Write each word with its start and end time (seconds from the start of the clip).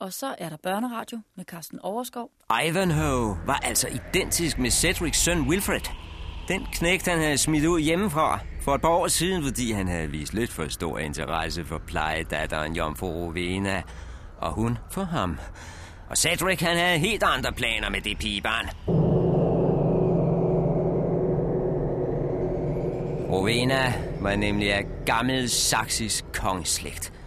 Og 0.00 0.12
så 0.12 0.34
er 0.38 0.48
der 0.48 0.56
børneradio 0.62 1.20
med 1.36 1.44
Carsten 1.44 1.78
Overskov. 1.82 2.30
Ivanhoe 2.64 3.36
var 3.46 3.60
altså 3.62 3.88
identisk 3.88 4.58
med 4.58 4.70
Cedrics 4.70 5.18
søn 5.18 5.40
Wilfred. 5.40 5.80
Den 6.48 6.66
knægt, 6.72 7.08
han 7.08 7.18
havde 7.18 7.38
smidt 7.38 7.66
ud 7.66 7.80
hjemmefra 7.80 8.38
for 8.60 8.74
et 8.74 8.80
par 8.80 8.88
år 8.88 9.08
siden, 9.08 9.42
fordi 9.44 9.72
han 9.72 9.88
havde 9.88 10.10
vist 10.10 10.34
lidt 10.34 10.52
for 10.52 10.68
stor 10.68 10.98
interesse 10.98 11.64
for 11.64 11.78
plejedatteren 11.86 12.76
Jomfru 12.76 13.06
Rowena, 13.06 13.82
og 14.38 14.52
hun 14.52 14.78
for 14.90 15.04
ham. 15.04 15.38
Og 16.10 16.16
Cedric, 16.16 16.60
han 16.60 16.76
havde 16.76 16.98
helt 16.98 17.22
andre 17.22 17.52
planer 17.52 17.90
med 17.90 18.00
det 18.00 18.18
pigebarn. 18.18 18.68
Rowena 23.30 23.92
var 24.20 24.36
nemlig 24.36 24.74
af 24.74 24.84
gammel 25.06 25.48
saksisk 25.48 26.24
kongeslægt. 26.34 27.17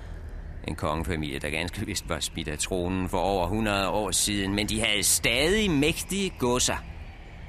En 0.67 0.75
kongefamilie, 0.75 1.39
der 1.39 1.49
ganske 1.49 1.85
vist 1.85 2.09
var 2.09 2.19
smidt 2.19 2.47
af 2.47 2.57
tronen 2.57 3.09
for 3.09 3.17
over 3.17 3.43
100 3.43 3.89
år 3.89 4.11
siden, 4.11 4.55
men 4.55 4.69
de 4.69 4.81
havde 4.81 5.03
stadig 5.03 5.71
mægtige 5.71 6.31
godser. 6.39 6.75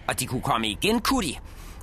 Og 0.08 0.20
de 0.20 0.26
kunne 0.26 0.42
komme 0.42 0.68
igen, 0.68 1.00
kunne 1.00 1.26
de, 1.26 1.34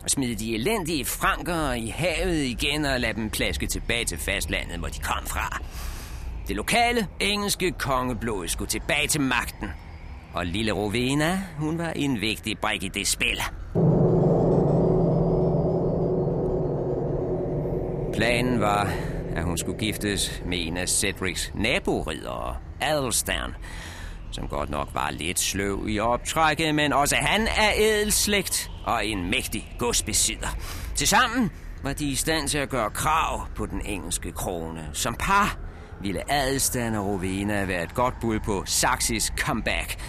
og 0.03 0.09
smide 0.09 0.35
de 0.35 0.55
elendige 0.55 1.05
franker 1.05 1.73
i 1.73 1.87
havet 1.87 2.43
igen 2.43 2.85
og 2.85 2.99
lade 2.99 3.13
dem 3.13 3.29
plaske 3.29 3.67
tilbage 3.67 4.05
til 4.05 4.17
fastlandet, 4.17 4.79
hvor 4.79 4.87
de 4.87 4.99
kom 4.99 5.25
fra. 5.25 5.61
Det 6.47 6.55
lokale 6.55 7.07
engelske 7.19 7.71
kongeblod 7.71 8.47
skulle 8.47 8.69
tilbage 8.69 9.07
til 9.07 9.21
magten. 9.21 9.67
Og 10.33 10.45
lille 10.45 10.71
Rovena, 10.71 11.43
hun 11.57 11.77
var 11.77 11.89
en 11.89 12.21
vigtig 12.21 12.59
brik 12.59 12.83
i 12.83 12.87
det 12.87 13.07
spil. 13.07 13.41
Planen 18.13 18.59
var, 18.59 18.93
at 19.39 19.45
hun 19.45 19.57
skulle 19.57 19.79
giftes 19.79 20.41
med 20.45 20.67
en 20.67 20.77
af 20.77 20.89
Cedrics 20.89 21.51
naboridere, 21.55 22.55
Adelstan, 22.81 23.55
som 24.31 24.47
godt 24.47 24.69
nok 24.69 24.89
var 24.93 25.11
lidt 25.11 25.39
sløv 25.39 25.85
i 25.87 25.99
optrækket, 25.99 26.75
men 26.75 26.93
også 26.93 27.15
han 27.15 27.47
er 27.47 27.71
edelslægt 27.77 28.71
og 28.85 29.05
en 29.05 29.29
mægtig 29.29 29.75
godsbesidder. 29.77 30.47
Tilsammen 30.95 31.51
var 31.83 31.93
de 31.93 32.05
i 32.05 32.15
stand 32.15 32.47
til 32.47 32.57
at 32.57 32.69
gøre 32.69 32.89
krav 32.89 33.47
på 33.55 33.65
den 33.65 33.81
engelske 33.85 34.31
krone. 34.31 34.89
Som 34.93 35.15
par 35.19 35.57
ville 36.01 36.31
Adelstan 36.31 36.95
og 36.95 37.05
Rowena 37.05 37.65
være 37.65 37.83
et 37.83 37.93
godt 37.93 38.13
bud 38.21 38.39
på 38.39 38.63
Saxis 38.65 39.33
comeback. 39.37 39.99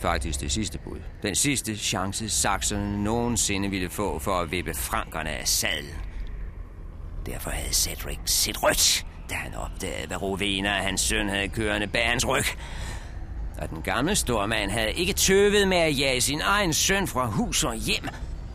Faktisk 0.00 0.40
det 0.40 0.52
sidste 0.52 0.78
bud. 0.78 0.98
Den 1.22 1.34
sidste 1.34 1.76
chance, 1.76 2.28
saxerne 2.28 3.04
nogensinde 3.04 3.70
ville 3.70 3.90
få 3.90 4.18
for 4.18 4.40
at 4.40 4.50
vippe 4.50 4.74
frankerne 4.74 5.30
af 5.30 5.48
sadlen. 5.48 6.05
Derfor 7.26 7.50
havde 7.50 7.74
Cedric 7.74 8.18
sit 8.24 8.62
rødt, 8.62 9.06
da 9.30 9.34
han 9.34 9.54
opdagede, 9.54 10.06
hvad 10.06 10.22
Rovena 10.22 10.78
og 10.78 10.84
hans 10.84 11.00
søn 11.00 11.28
havde 11.28 11.48
kørende 11.48 11.86
bag 11.86 12.08
hans 12.08 12.28
ryg. 12.28 12.44
Og 13.58 13.70
den 13.70 13.82
gamle 13.82 14.16
stormand 14.16 14.70
havde 14.70 14.92
ikke 14.92 15.12
tøvet 15.12 15.68
med 15.68 15.76
at 15.76 15.98
jage 15.98 16.20
sin 16.20 16.40
egen 16.40 16.72
søn 16.72 17.06
fra 17.06 17.26
hus 17.26 17.64
og 17.64 17.74
hjem. 17.74 18.08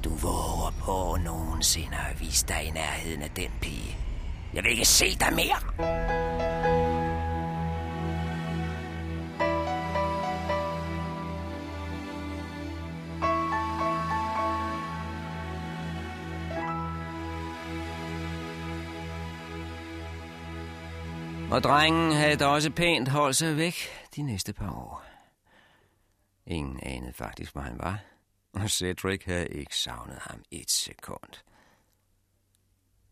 Du 0.04 0.10
våger 0.10 0.74
på 0.80 1.18
nogensinde 1.26 1.98
at 2.12 2.22
vise 2.22 2.48
dig 2.48 2.64
i 2.68 2.72
nærheden 2.72 3.22
af 3.22 3.30
den 3.30 3.50
pige. 3.62 3.98
Jeg 4.54 4.64
vil 4.64 4.72
ikke 4.72 4.86
se 4.86 5.16
dig 5.20 5.34
mere. 5.34 6.41
Og 21.52 21.64
drengen 21.64 22.12
havde 22.12 22.36
da 22.36 22.46
også 22.46 22.72
pænt 22.72 23.08
holdt 23.08 23.36
sig 23.36 23.58
væk 23.58 23.76
de 24.16 24.22
næste 24.22 24.54
par 24.54 24.72
år. 24.72 25.04
Ingen 26.48 26.80
anede 26.84 27.14
faktisk, 27.14 27.54
hvor 27.54 27.62
han 27.62 27.80
var, 27.80 28.00
og 28.54 28.70
Cedric 28.70 29.24
havde 29.26 29.48
ikke 29.48 29.76
savnet 29.76 30.18
ham 30.22 30.42
et 30.52 30.72
sekund. 30.72 31.44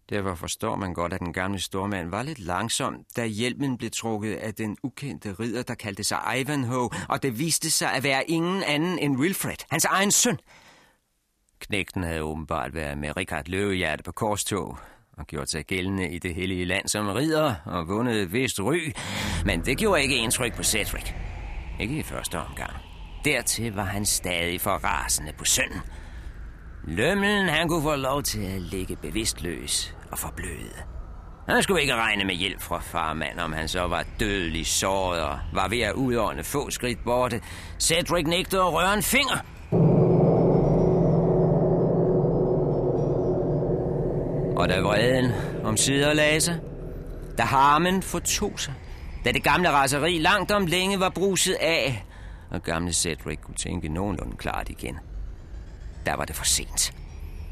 Derfor 0.09 0.35
forstår 0.35 0.75
man 0.75 0.93
godt, 0.93 1.13
at 1.13 1.19
den 1.19 1.33
gamle 1.33 1.59
stormand 1.59 2.09
var 2.09 2.23
lidt 2.23 2.39
langsom, 2.39 3.05
da 3.15 3.25
hjelmen 3.25 3.77
blev 3.77 3.91
trukket 3.91 4.35
af 4.35 4.55
den 4.55 4.77
ukendte 4.83 5.33
ridder, 5.33 5.63
der 5.63 5.75
kaldte 5.75 6.03
sig 6.03 6.19
Ivanhoe, 6.37 6.89
og 7.09 7.23
det 7.23 7.39
viste 7.39 7.69
sig 7.69 7.93
at 7.93 8.03
være 8.03 8.29
ingen 8.29 8.63
anden 8.63 8.99
end 8.99 9.17
Wilfred, 9.17 9.65
hans 9.71 9.85
egen 9.85 10.11
søn. 10.11 10.39
Knægten 11.59 12.03
havde 12.03 12.21
åbenbart 12.21 12.73
været 12.73 12.97
med 12.97 13.17
Richard 13.17 13.45
Løvehjerte 13.47 14.03
på 14.03 14.11
korstog, 14.11 14.77
og 15.19 15.27
gjort 15.27 15.49
sig 15.49 15.65
gældende 15.65 16.09
i 16.09 16.19
det 16.19 16.35
hellige 16.35 16.65
land 16.65 16.87
som 16.87 17.07
ridder 17.07 17.55
og 17.65 17.87
vundet 17.87 18.21
et 18.21 18.33
vist 18.33 18.59
ry, 18.59 18.93
men 19.45 19.65
det 19.65 19.77
gjorde 19.77 20.01
ikke 20.01 20.15
indtryk 20.15 20.55
på 20.55 20.63
Cedric. 20.63 21.11
Ikke 21.79 21.97
i 21.97 22.03
første 22.03 22.39
omgang. 22.39 22.73
Dertil 23.25 23.73
var 23.73 23.83
han 23.83 24.05
stadig 24.05 24.61
for 24.61 24.71
rasende 24.71 25.33
på 25.37 25.45
sønnen. 25.45 25.81
Lømmelen, 26.87 27.49
han 27.49 27.67
kunne 27.67 27.83
få 27.83 27.95
lov 27.95 28.23
til 28.23 28.41
at 28.41 28.61
ligge 28.61 28.95
bevidstløs 28.95 29.95
og 30.11 30.19
forbløde. 30.19 30.73
Han 31.49 31.63
skulle 31.63 31.81
ikke 31.81 31.95
regne 31.95 32.23
med 32.23 32.35
hjælp 32.35 32.61
fra 32.61 32.79
farmand, 32.79 33.39
om 33.39 33.53
han 33.53 33.67
så 33.67 33.87
var 33.87 34.05
dødelig 34.19 34.67
såret 34.67 35.21
og 35.21 35.39
var 35.53 35.67
ved 35.67 35.79
at 35.79 35.93
udånde 35.93 36.43
få 36.43 36.69
skridt 36.69 37.03
borte. 37.03 37.41
Cedric 37.79 38.27
nægtede 38.27 38.61
at 38.61 38.73
røre 38.73 38.93
en 38.93 39.03
finger. 39.03 39.37
Og 44.59 44.69
da 44.69 44.79
vreden 44.79 45.31
om 45.63 45.77
sider 45.77 46.13
lagde 46.13 46.41
sig, 46.41 46.59
da 47.37 47.43
harmen 47.43 48.03
fortog 48.03 48.59
sig, 48.59 48.73
da 49.25 49.31
det 49.31 49.43
gamle 49.43 49.71
raseri 49.71 50.17
langt 50.17 50.51
om 50.51 50.65
længe 50.65 50.99
var 50.99 51.09
bruset 51.09 51.53
af, 51.53 52.05
og 52.51 52.63
gamle 52.63 52.93
Cedric 52.93 53.39
kunne 53.41 53.55
tænke 53.55 53.89
nogenlunde 53.89 54.37
klart 54.37 54.69
igen, 54.69 54.97
der 56.05 56.15
var 56.15 56.25
det 56.25 56.35
for 56.35 56.45
sent. 56.45 56.93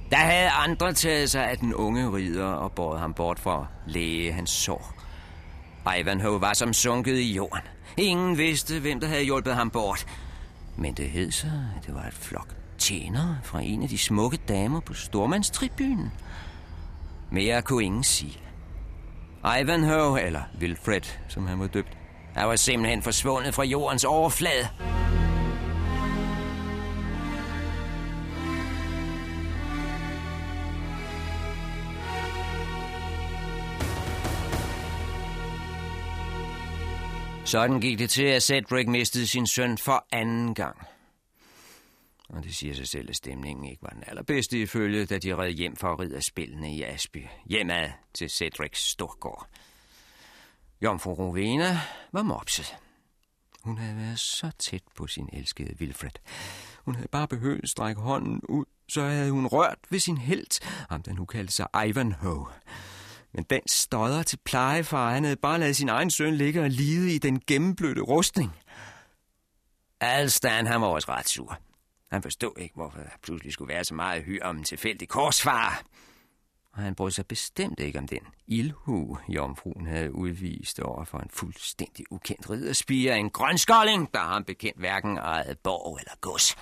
Der 0.09 0.17
havde 0.17 0.50
andre 0.50 0.94
taget 0.94 1.29
sig 1.29 1.50
af 1.50 1.57
den 1.57 1.73
unge 1.73 2.12
ridder 2.12 2.46
og 2.46 2.72
båret 2.72 3.00
ham 3.00 3.13
bort 3.13 3.40
for 3.40 3.51
at 3.51 3.94
læge 3.94 4.31
hans 4.31 4.50
sår. 4.50 4.94
Ivanhoe 6.00 6.41
var 6.41 6.53
som 6.53 6.73
sunket 6.73 7.17
i 7.17 7.34
jorden. 7.34 7.63
Ingen 7.97 8.38
vidste, 8.38 8.79
hvem 8.79 9.00
der 9.00 9.07
havde 9.07 9.23
hjulpet 9.23 9.56
ham 9.56 9.69
bort. 9.69 10.06
Men 10.75 10.94
det 10.94 11.09
hed 11.09 11.31
sig, 11.31 11.51
at 11.78 11.85
det 11.85 11.96
var 11.96 12.03
et 12.03 12.13
flok 12.13 12.47
tjenere 12.78 13.38
fra 13.44 13.62
en 13.62 13.84
af 13.84 13.90
de 13.90 13.97
smukke 13.97 14.38
damer 14.47 14.79
på 14.79 14.94
Stormandstribunen. 14.94 16.12
Mere 17.32 17.62
kunne 17.62 17.84
ingen 17.84 18.04
sige. 18.04 18.40
Ivanhoe, 19.62 20.22
eller 20.22 20.42
Wilfred, 20.60 21.02
som 21.28 21.48
han 21.48 21.60
var 21.60 21.68
døbt, 21.68 21.98
er 22.36 22.46
var 22.46 22.56
simpelthen 22.56 23.04
forsvundet 23.04 23.54
fra 23.54 23.64
jordens 23.64 24.04
overflade. 24.04 24.68
Sådan 37.46 37.80
gik 37.80 38.00
det 38.00 38.09
til, 38.09 38.24
at 38.24 38.44
Cedric 38.44 38.88
mistede 38.88 39.28
sin 39.28 39.48
søn 39.48 39.78
for 39.78 40.06
anden 40.12 40.54
gang. 40.54 40.78
Og 42.30 42.44
det 42.44 42.56
siger 42.56 42.74
sig 42.74 42.88
selv, 42.88 43.10
at 43.10 43.16
stemningen 43.16 43.66
ikke 43.66 43.84
var 43.84 43.90
den 43.90 44.04
allerbedste 44.08 44.62
ifølge, 44.62 45.06
da 45.06 45.18
de 45.18 45.36
red 45.36 45.52
hjem 45.52 45.76
for 45.76 45.94
at 45.94 46.00
ride 46.00 46.22
spillene 46.22 46.76
i 46.76 46.84
Asby. 46.84 47.26
Hjemad 47.46 47.90
til 48.14 48.30
Cedrics 48.30 48.80
storgård. 48.80 49.48
Jomfru 50.82 51.14
Rowena 51.14 51.80
var 52.12 52.24
mopset. 52.24 52.78
Hun 53.64 53.78
havde 53.78 53.98
været 53.98 54.20
så 54.20 54.52
tæt 54.60 54.84
på 54.96 55.08
sin 55.08 55.30
elskede 55.34 55.76
Wilfred. 55.80 56.12
Hun 56.86 56.96
havde 56.96 57.08
bare 57.08 57.28
behøvet 57.28 57.64
at 57.64 57.70
strække 57.70 58.02
hånden 58.02 58.42
ud, 58.50 58.66
så 58.90 59.02
havde 59.02 59.32
hun 59.32 59.48
rørt 59.48 59.80
ved 59.90 60.00
sin 60.00 60.18
helt, 60.18 60.59
ham 60.90 61.04
den 61.04 61.16
nu 61.16 61.26
kaldte 61.26 61.54
sig 61.54 61.68
Ivanhoe. 61.88 62.48
Men 63.34 63.44
den 63.44 63.62
stodder 63.68 64.24
til 64.24 64.40
plejefar, 64.46 65.14
han 65.14 65.24
havde 65.24 65.36
bare 65.36 65.59
lavet 65.59 65.76
sin 65.76 65.90
egen 65.90 66.12
søn 66.12 66.36
ligge 66.36 66.62
og 66.62 66.70
lide 66.70 67.16
i 67.16 67.18
den 67.18 67.42
gennemblødte 67.48 68.02
rustning. 68.02 68.52
Alstan, 70.00 70.68
han 70.68 70.82
var 70.82 70.88
også 70.88 71.12
ret 71.12 71.30
sur. 71.30 71.59
Han 72.12 72.22
forstod 72.22 72.54
ikke, 72.58 72.76
hvorfor 72.76 73.00
der 73.00 73.09
pludselig 73.24 73.54
skulle 73.54 73.74
være 73.74 73.84
så 73.84 73.94
meget 73.94 74.24
hyr 74.24 74.46
om 74.46 74.58
en 74.58 74.64
tilfældig 74.64 75.09
korsfar. 75.09 75.84
Og 76.74 76.84
han 76.84 76.96
brød 76.96 77.12
sig 77.12 77.26
bestemt 77.26 77.80
ikke 77.80 78.00
om 78.00 78.08
den 78.08 78.20
ildhu, 78.48 79.18
jomfruen 79.28 79.88
havde 79.88 80.16
udvist 80.16 80.80
over 80.80 81.06
for 81.06 81.18
en 81.20 81.30
fuldstændig 81.34 82.06
ukendt 82.12 82.50
ridderspiger, 82.50 83.16
en 83.16 83.30
grønskolding, 83.30 84.14
der 84.14 84.20
ham 84.20 84.44
bekendt 84.44 84.80
hverken 84.80 85.18
ejet 85.18 85.59
borg 85.59 85.98
eller 86.00 86.14
gods. 86.22 86.56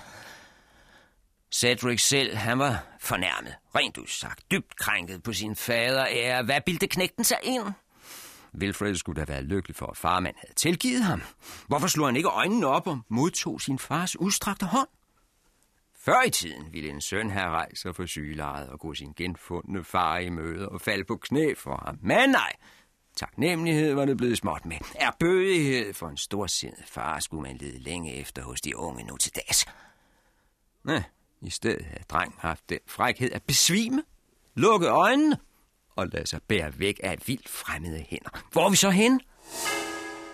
Cedric 1.54 2.02
selv, 2.02 2.36
han 2.36 2.58
var 2.58 2.86
fornærmet, 3.00 3.54
rent 3.74 3.98
udsagt, 3.98 4.50
dybt 4.50 4.76
krænket 4.76 5.22
på 5.22 5.32
sin 5.32 5.56
fader 5.56 6.06
ære. 6.10 6.42
Hvad 6.42 6.60
bildte 6.66 6.86
knægten 6.86 7.24
sig 7.24 7.38
ind? 7.42 7.62
Wilfred 8.54 8.94
skulle 8.94 9.20
da 9.20 9.32
være 9.32 9.42
lykkelig 9.42 9.76
for, 9.76 9.86
at 9.86 9.96
farmand 9.96 10.34
havde 10.38 10.54
tilgivet 10.54 11.02
ham. 11.02 11.22
Hvorfor 11.68 11.86
slog 11.86 12.08
han 12.08 12.16
ikke 12.16 12.28
øjnene 12.28 12.66
op 12.66 12.86
og 12.86 12.98
modtog 13.08 13.60
sin 13.60 13.78
fars 13.78 14.20
udstrakte 14.20 14.66
hånd? 14.66 14.88
Før 16.06 16.22
i 16.26 16.30
tiden 16.30 16.72
ville 16.72 16.90
en 16.90 17.00
søn 17.00 17.30
have 17.30 17.50
rejst 17.50 17.82
sig 17.82 17.96
for 17.96 18.06
sygelejet 18.06 18.68
og 18.68 18.80
gå 18.80 18.94
sin 18.94 19.12
genfundne 19.16 19.84
far 19.84 20.18
i 20.18 20.28
møde 20.28 20.68
og 20.68 20.80
falde 20.80 21.04
på 21.04 21.16
knæ 21.16 21.54
for 21.54 21.82
ham. 21.84 21.98
Men 22.02 22.30
nej, 22.30 22.52
Taknemmelighed 23.16 23.94
var 23.94 24.04
det 24.04 24.16
blevet 24.16 24.38
småt 24.38 24.66
med. 24.66 24.76
Er 24.94 25.10
bødighed 25.20 25.94
for 25.94 26.08
en 26.08 26.16
storsindet 26.16 26.84
far 26.86 27.20
skulle 27.20 27.42
man 27.42 27.56
lede 27.56 27.78
længe 27.78 28.14
efter 28.14 28.42
hos 28.42 28.60
de 28.60 28.76
unge 28.76 29.04
nu 29.04 29.16
til 29.16 29.32
dags. 29.34 29.66
Nej, 30.84 31.02
i 31.42 31.50
stedet 31.50 31.84
havde 31.84 32.04
drengen 32.08 32.36
haft 32.38 32.70
den 32.70 32.78
frækhed 32.86 33.32
at 33.32 33.42
besvime, 33.42 34.02
lukke 34.54 34.88
øjnene 34.88 35.38
og 35.96 36.08
lade 36.12 36.26
sig 36.26 36.42
bære 36.42 36.78
væk 36.78 37.00
af 37.02 37.18
vildt 37.26 37.48
fremmede 37.48 38.04
hænder. 38.08 38.44
Hvor 38.52 38.66
er 38.66 38.70
vi 38.70 38.76
så 38.76 38.90
hen? 38.90 39.20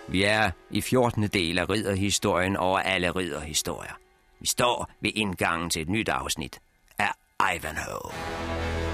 Vi 0.08 0.22
er 0.22 0.50
i 0.70 0.80
14. 0.80 1.22
del 1.22 1.58
af 1.58 1.70
ridderhistorien 1.70 2.56
over 2.56 2.78
alle 2.78 3.10
ridderhistorier. 3.10 4.01
Vi 4.42 4.46
står 4.46 4.90
ved 5.00 5.10
indgangen 5.14 5.70
til 5.70 5.82
et 5.82 5.88
nyt 5.88 6.08
afsnit 6.08 6.58
af 6.98 7.12
Ivanhoe. 7.56 8.91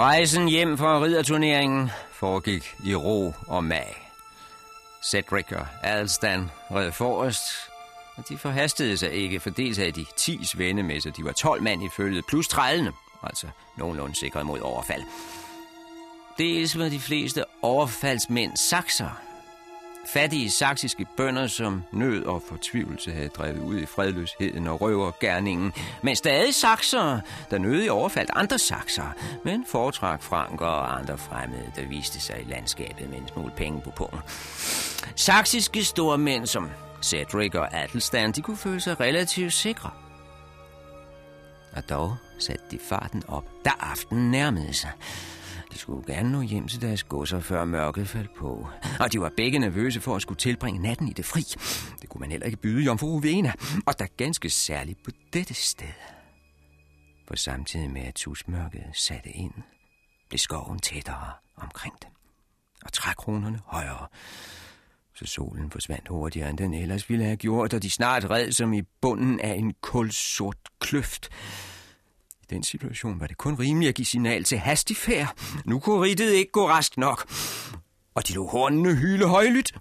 Rejsen 0.00 0.48
hjem 0.48 0.78
fra 0.78 1.02
ridderturneringen 1.02 1.90
foregik 2.12 2.74
i 2.84 2.94
ro 2.94 3.34
og 3.46 3.64
mag. 3.64 4.10
Cedric 5.04 5.52
og 5.52 5.66
Alstan 5.82 6.50
red 6.70 6.92
forrest, 6.92 7.42
og 8.16 8.28
de 8.28 8.38
forhastede 8.38 8.96
sig 8.96 9.12
ikke, 9.12 9.40
for 9.40 9.50
dels 9.50 9.76
havde 9.76 9.92
de 9.92 10.04
10 10.16 10.44
svende 10.44 10.82
med 10.82 11.00
sig. 11.00 11.16
De 11.16 11.24
var 11.24 11.32
12 11.32 11.62
mand 11.62 11.84
i 11.84 11.88
følget, 11.96 12.24
plus 12.26 12.48
trællende, 12.48 12.92
altså 13.22 13.46
nogenlunde 13.76 14.16
sikret 14.16 14.46
mod 14.46 14.60
overfald. 14.60 15.02
Dels 16.38 16.78
var 16.78 16.88
de 16.88 17.00
fleste 17.00 17.44
overfaldsmænd 17.62 18.56
sakser, 18.56 19.20
Fattige 20.06 20.50
saksiske 20.50 21.06
bønder, 21.16 21.46
som 21.46 21.82
nød 21.92 22.24
og 22.24 22.42
fortvivlelse 22.48 23.12
havde 23.12 23.28
drevet 23.28 23.58
ud 23.58 23.78
i 23.78 23.86
fredløsheden 23.86 24.66
og 24.66 24.80
røver 24.80 25.12
gerningen, 25.20 25.72
men 26.02 26.16
stadig 26.16 26.54
sakser, 26.54 27.20
der 27.50 27.58
nød 27.58 27.84
i 27.84 27.88
overfaldt 27.88 28.30
andre 28.34 28.58
sakser, 28.58 29.14
men 29.44 29.64
foretrak 29.68 30.22
franker 30.22 30.66
og 30.66 30.98
andre 30.98 31.18
fremmede, 31.18 31.72
der 31.76 31.86
viste 31.86 32.20
sig 32.20 32.40
i 32.40 32.50
landskabet 32.50 33.10
med 33.10 33.18
en 33.18 33.28
smule 33.28 33.52
penge 33.56 33.80
på 33.80 33.90
pungen. 33.90 34.20
Saksiske 35.16 35.84
stormænd 35.84 36.46
som 36.46 36.70
Cedric 37.02 37.54
og 37.54 37.74
Adelstan, 37.74 38.32
de 38.32 38.42
kunne 38.42 38.56
føle 38.56 38.80
sig 38.80 39.00
relativt 39.00 39.52
sikre. 39.52 39.90
Og 41.76 41.88
dog 41.88 42.16
satte 42.38 42.64
de 42.70 42.78
farten 42.88 43.22
op, 43.28 43.44
da 43.64 43.70
aftenen 43.80 44.30
nærmede 44.30 44.74
sig. 44.74 44.90
Skulle 45.80 46.14
gerne 46.14 46.32
nå 46.32 46.40
hjem 46.40 46.68
til 46.68 46.80
deres 46.80 47.04
godser, 47.04 47.40
før 47.40 47.64
mørket 47.64 48.08
faldt 48.08 48.34
på. 48.34 48.68
Og 49.00 49.12
de 49.12 49.20
var 49.20 49.32
begge 49.36 49.58
nervøse 49.58 50.00
for 50.00 50.16
at 50.16 50.22
skulle 50.22 50.38
tilbringe 50.38 50.82
natten 50.82 51.08
i 51.08 51.12
det 51.12 51.24
fri. 51.24 51.40
Det 52.00 52.08
kunne 52.08 52.20
man 52.20 52.30
heller 52.30 52.46
ikke 52.46 52.58
byde 52.58 52.84
Jomfru 52.84 53.06
Uvena. 53.06 53.52
Og 53.86 53.98
der 53.98 54.06
ganske 54.16 54.50
særligt 54.50 55.02
på 55.04 55.10
dette 55.32 55.54
sted. 55.54 55.94
For 57.28 57.36
samtidig 57.36 57.90
med 57.90 58.02
at 58.02 58.14
tusmørket 58.14 58.82
satte 58.92 59.30
ind, 59.30 59.52
blev 60.28 60.38
skoven 60.38 60.78
tættere 60.78 61.32
omkring 61.56 61.94
dem. 62.02 62.10
Og 62.84 62.92
trækronerne 62.92 63.60
højere. 63.66 64.06
Så 65.14 65.26
solen 65.26 65.70
forsvandt 65.70 66.08
hurtigere, 66.08 66.50
end 66.50 66.58
den 66.58 66.74
ellers 66.74 67.10
ville 67.10 67.24
have 67.24 67.36
gjort, 67.36 67.74
og 67.74 67.82
de 67.82 67.90
snart 67.90 68.30
red 68.30 68.52
som 68.52 68.72
i 68.72 68.82
bunden 69.00 69.40
af 69.40 69.54
en 69.54 69.74
kulsort 69.80 70.56
kløft 70.80 71.30
den 72.50 72.62
situation 72.62 73.20
var 73.20 73.26
det 73.26 73.38
kun 73.38 73.54
rimeligt 73.54 73.88
at 73.88 73.94
give 73.94 74.06
signal 74.06 74.44
til 74.44 74.58
hastig 74.58 74.96
færd. 74.96 75.34
Nu 75.64 75.78
kunne 75.78 76.02
ridtet 76.02 76.32
ikke 76.32 76.52
gå 76.52 76.68
rask 76.68 76.96
nok. 76.96 77.28
Og 78.14 78.28
de 78.28 78.32
lå 78.32 78.46
hornene 78.46 78.94
hyle 78.94 79.26
højlydt. 79.26 79.72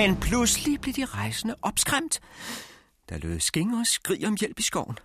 Men 0.00 0.16
pludselig 0.16 0.80
blev 0.80 0.94
de 0.94 1.04
rejsende 1.04 1.54
opskræmt. 1.62 2.20
Der 3.08 3.18
lød 3.18 3.40
skinger 3.40 3.80
og 3.80 3.86
skrig 3.86 4.26
om 4.26 4.36
hjælp 4.40 4.58
i 4.58 4.62
skoven. 4.62 4.98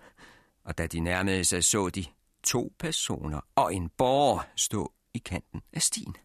Og 0.64 0.78
da 0.78 0.86
de 0.86 1.00
nærmede 1.00 1.44
sig, 1.44 1.64
så 1.64 1.88
de 1.88 2.04
to 2.44 2.72
personer 2.78 3.40
og 3.54 3.74
en 3.74 3.88
borger 3.98 4.40
stå 4.54 4.92
i 5.14 5.18
kanten 5.18 5.62
af 5.72 5.82
stien. 5.82 6.16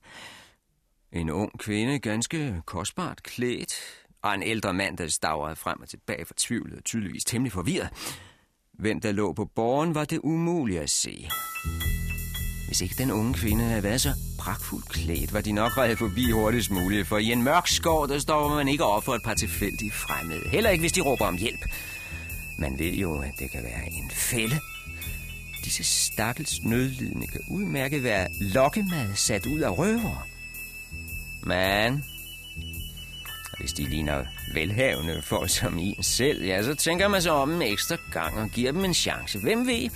En 1.12 1.30
ung 1.30 1.60
kvinde, 1.60 2.00
ganske 2.00 2.62
kostbart 2.66 3.24
klædt, 3.24 3.76
og 4.22 4.34
en 4.34 4.44
ældre 4.44 4.74
mand, 4.74 4.98
der 4.98 5.08
stavrede 5.08 5.56
frem 5.56 5.82
og 5.82 5.90
tilbage 5.90 6.26
fortvivlet 6.26 6.78
og 6.78 6.84
tydeligvis 6.84 7.26
temmelig 7.26 7.52
forvirret. 7.52 7.90
Hvem 8.74 9.02
der 9.02 9.12
lå 9.12 9.34
på 9.34 9.46
borgen, 9.46 9.96
var 9.96 10.06
det 10.06 10.20
umuligt 10.24 10.82
at 10.82 10.90
se. 10.90 11.30
Hvis 12.72 12.82
ikke 12.82 12.96
den 12.98 13.12
unge 13.12 13.34
kvinde 13.34 13.66
havde 13.66 13.84
været 13.84 14.02
så 14.02 14.14
pragtfuldt 14.40 14.90
klædt, 14.90 15.34
var 15.34 15.42
de 15.42 15.52
nok 15.52 15.78
reddet 15.78 15.98
forbi 15.98 16.32
hurtigst 16.32 16.72
muligt, 16.72 17.08
for 17.08 17.18
i 17.18 17.32
en 17.32 17.44
mørk 17.44 17.68
skov, 17.68 18.08
der 18.08 18.20
står 18.20 18.56
man 18.56 18.68
ikke 18.68 18.84
op 18.84 19.04
for 19.04 19.16
et 19.16 19.24
par 19.24 19.34
tilfældige 19.34 19.92
fremmede. 19.92 20.50
Heller 20.50 20.70
ikke, 20.70 20.82
hvis 20.82 20.92
de 20.92 21.02
råber 21.02 21.26
om 21.26 21.38
hjælp. 21.38 21.60
Man 22.60 22.80
ved 22.80 22.94
jo, 22.94 23.20
at 23.20 23.32
det 23.40 23.52
kan 23.52 23.64
være 23.64 23.92
en 23.92 24.12
fælde. 24.12 24.60
Disse 25.66 25.84
stakkels 25.84 26.64
nødlidende 26.64 27.28
kan 27.28 27.42
udmærket 27.50 28.04
være 28.04 28.28
lokkemad 28.42 29.16
sat 29.16 29.46
ud 29.46 29.60
af 29.60 29.78
røver. 29.78 30.28
Men 31.44 32.04
hvis 33.60 33.74
de 33.74 33.84
ligner 33.84 34.24
velhavende 34.54 35.22
for 35.22 35.46
som 35.46 35.78
en 35.80 36.04
selv, 36.04 36.46
ja, 36.46 36.64
så 36.64 36.76
tænker 36.76 37.08
man 37.08 37.22
sig 37.22 37.32
om 37.32 37.52
en 37.52 37.62
ekstra 37.62 37.98
gang 38.12 38.38
og 38.38 38.50
giver 38.50 38.72
dem 38.72 38.86
en 38.86 38.94
chance. 38.94 39.40
Hvem 39.40 39.68
ved? 39.68 39.90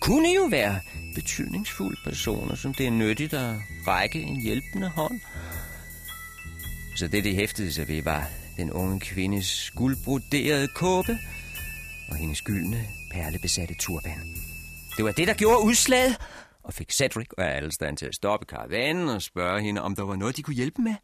Kunne 0.00 0.28
jo 0.28 0.42
være 0.42 0.80
betydningsfulde 1.14 1.96
personer, 2.04 2.54
som 2.54 2.74
det 2.74 2.86
er 2.86 2.90
nyttigt 2.90 3.34
at 3.34 3.54
række 3.86 4.22
en 4.22 4.40
hjælpende 4.40 4.88
hånd. 4.88 5.20
Så 6.96 7.08
det, 7.08 7.24
de 7.24 7.34
hæftede 7.34 7.72
sig 7.72 7.88
ved, 7.88 8.02
var 8.02 8.26
den 8.56 8.72
unge 8.72 9.00
kvindes 9.00 9.70
guldbroderede 9.76 10.68
kåbe 10.68 11.18
og 12.10 12.16
hendes 12.16 12.42
gyldne 12.42 12.86
perlebesatte 13.12 13.74
turban. 13.74 14.34
Det 14.96 15.04
var 15.04 15.12
det, 15.12 15.28
der 15.28 15.34
gjorde 15.34 15.64
udslaget, 15.64 16.16
og 16.62 16.74
fik 16.74 16.92
Cedric 16.92 17.26
og 17.38 17.44
Alstan 17.44 17.96
til 17.96 18.06
at 18.06 18.14
stoppe 18.14 18.46
karavanen 18.46 19.08
og 19.08 19.22
spørge 19.22 19.60
hende, 19.60 19.80
om 19.80 19.96
der 19.96 20.02
var 20.02 20.16
noget, 20.16 20.36
de 20.36 20.42
kunne 20.42 20.56
hjælpe 20.56 20.82
med. 20.82 20.94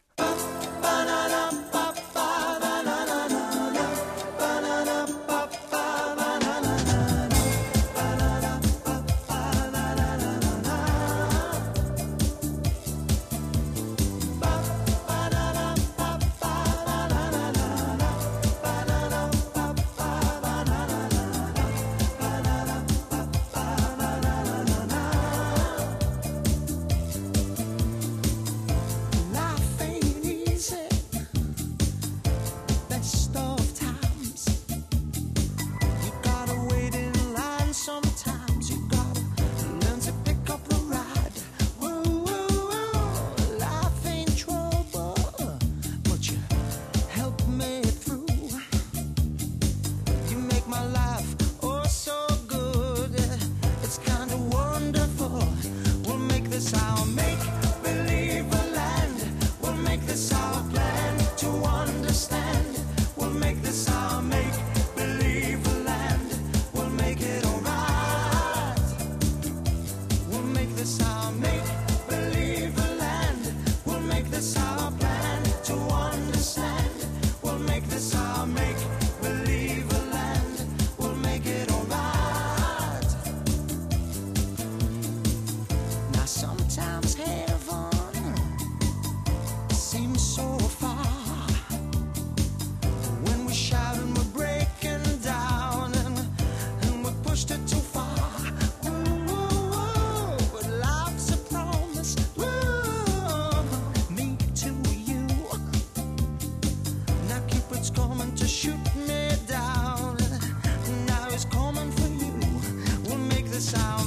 sound. 113.64 114.03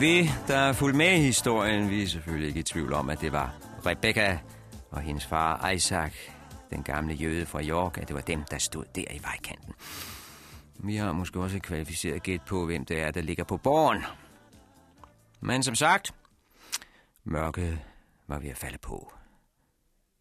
Vi, 0.00 0.30
der 0.48 0.56
er 0.56 0.72
fuldt 0.72 0.96
med 0.96 1.12
i 1.12 1.20
historien, 1.20 1.90
vi 1.90 2.02
er 2.02 2.06
selvfølgelig 2.06 2.48
ikke 2.48 2.60
i 2.60 2.62
tvivl 2.62 2.92
om, 2.92 3.10
at 3.10 3.20
det 3.20 3.32
var 3.32 3.54
Rebecca 3.86 4.38
og 4.90 5.00
hendes 5.00 5.26
far 5.26 5.70
Isaac, 5.70 6.12
den 6.70 6.82
gamle 6.82 7.14
jøde 7.14 7.46
fra 7.46 7.62
York, 7.62 7.98
at 7.98 8.08
det 8.08 8.16
var 8.16 8.20
dem, 8.20 8.44
der 8.50 8.58
stod 8.58 8.84
der 8.94 9.04
i 9.10 9.22
vejkanten. 9.22 9.74
Vi 10.74 10.96
har 10.96 11.12
måske 11.12 11.40
også 11.40 11.58
kvalificeret 11.58 12.22
gæt 12.22 12.42
på, 12.42 12.66
hvem 12.66 12.84
det 12.84 13.00
er, 13.00 13.10
der 13.10 13.20
ligger 13.20 13.44
på 13.44 13.56
borgen. 13.56 14.02
Men 15.40 15.62
som 15.62 15.74
sagt, 15.74 16.14
mørket 17.24 17.78
var 18.26 18.38
ved 18.38 18.50
at 18.50 18.56
falde 18.56 18.78
på. 18.78 19.12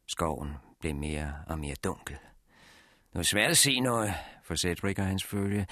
Skoven 0.08 0.50
blev 0.80 0.96
mere 0.96 1.34
og 1.48 1.60
mere 1.60 1.76
dunkel. 1.84 2.18
Det 3.12 3.16
var 3.16 3.24
svært 3.24 3.52
at 3.52 3.58
se 3.58 3.80
noget 3.80 4.14
for 4.44 4.56
Cedric 4.56 5.00
og 5.00 5.06
hans 5.06 5.24
følge. 5.24 5.68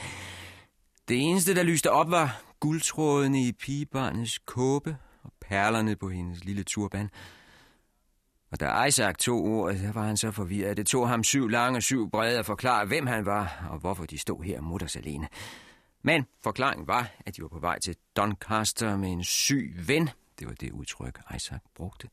Det 1.07 1.21
eneste, 1.21 1.55
der 1.55 1.63
lyste 1.63 1.91
op, 1.91 2.11
var 2.11 2.41
guldtrådene 2.65 3.41
i 3.41 3.51
pigebarnets 3.51 4.39
kåbe 4.39 4.97
og 5.23 5.33
perlerne 5.41 5.95
på 5.95 6.09
hendes 6.09 6.43
lille 6.43 6.63
turban. 6.63 7.09
Og 8.51 8.59
da 8.59 8.83
Isaac 8.83 9.15
tog 9.17 9.43
ordet, 9.43 9.81
der 9.81 9.91
var 9.91 10.03
han 10.03 10.17
så 10.17 10.31
forvirret, 10.31 10.77
det 10.77 10.87
tog 10.87 11.09
ham 11.09 11.23
syv 11.23 11.47
lange, 11.47 11.81
syv 11.81 12.09
brede 12.09 12.39
at 12.39 12.45
forklare, 12.45 12.85
hvem 12.85 13.07
han 13.07 13.25
var, 13.25 13.67
og 13.71 13.79
hvorfor 13.79 14.05
de 14.05 14.17
stod 14.17 14.43
her 14.43 14.61
mutters 14.61 14.95
alene. 14.95 15.27
Men 16.01 16.25
forklaringen 16.43 16.87
var, 16.87 17.11
at 17.25 17.35
de 17.35 17.41
var 17.41 17.47
på 17.47 17.59
vej 17.59 17.79
til 17.79 17.95
Doncaster 18.17 18.97
med 18.97 19.11
en 19.11 19.23
syg 19.23 19.73
ven. 19.87 20.09
Det 20.39 20.47
var 20.47 20.53
det 20.53 20.71
udtryk, 20.71 21.19
Isaac 21.35 21.61
brugte. 21.75 22.09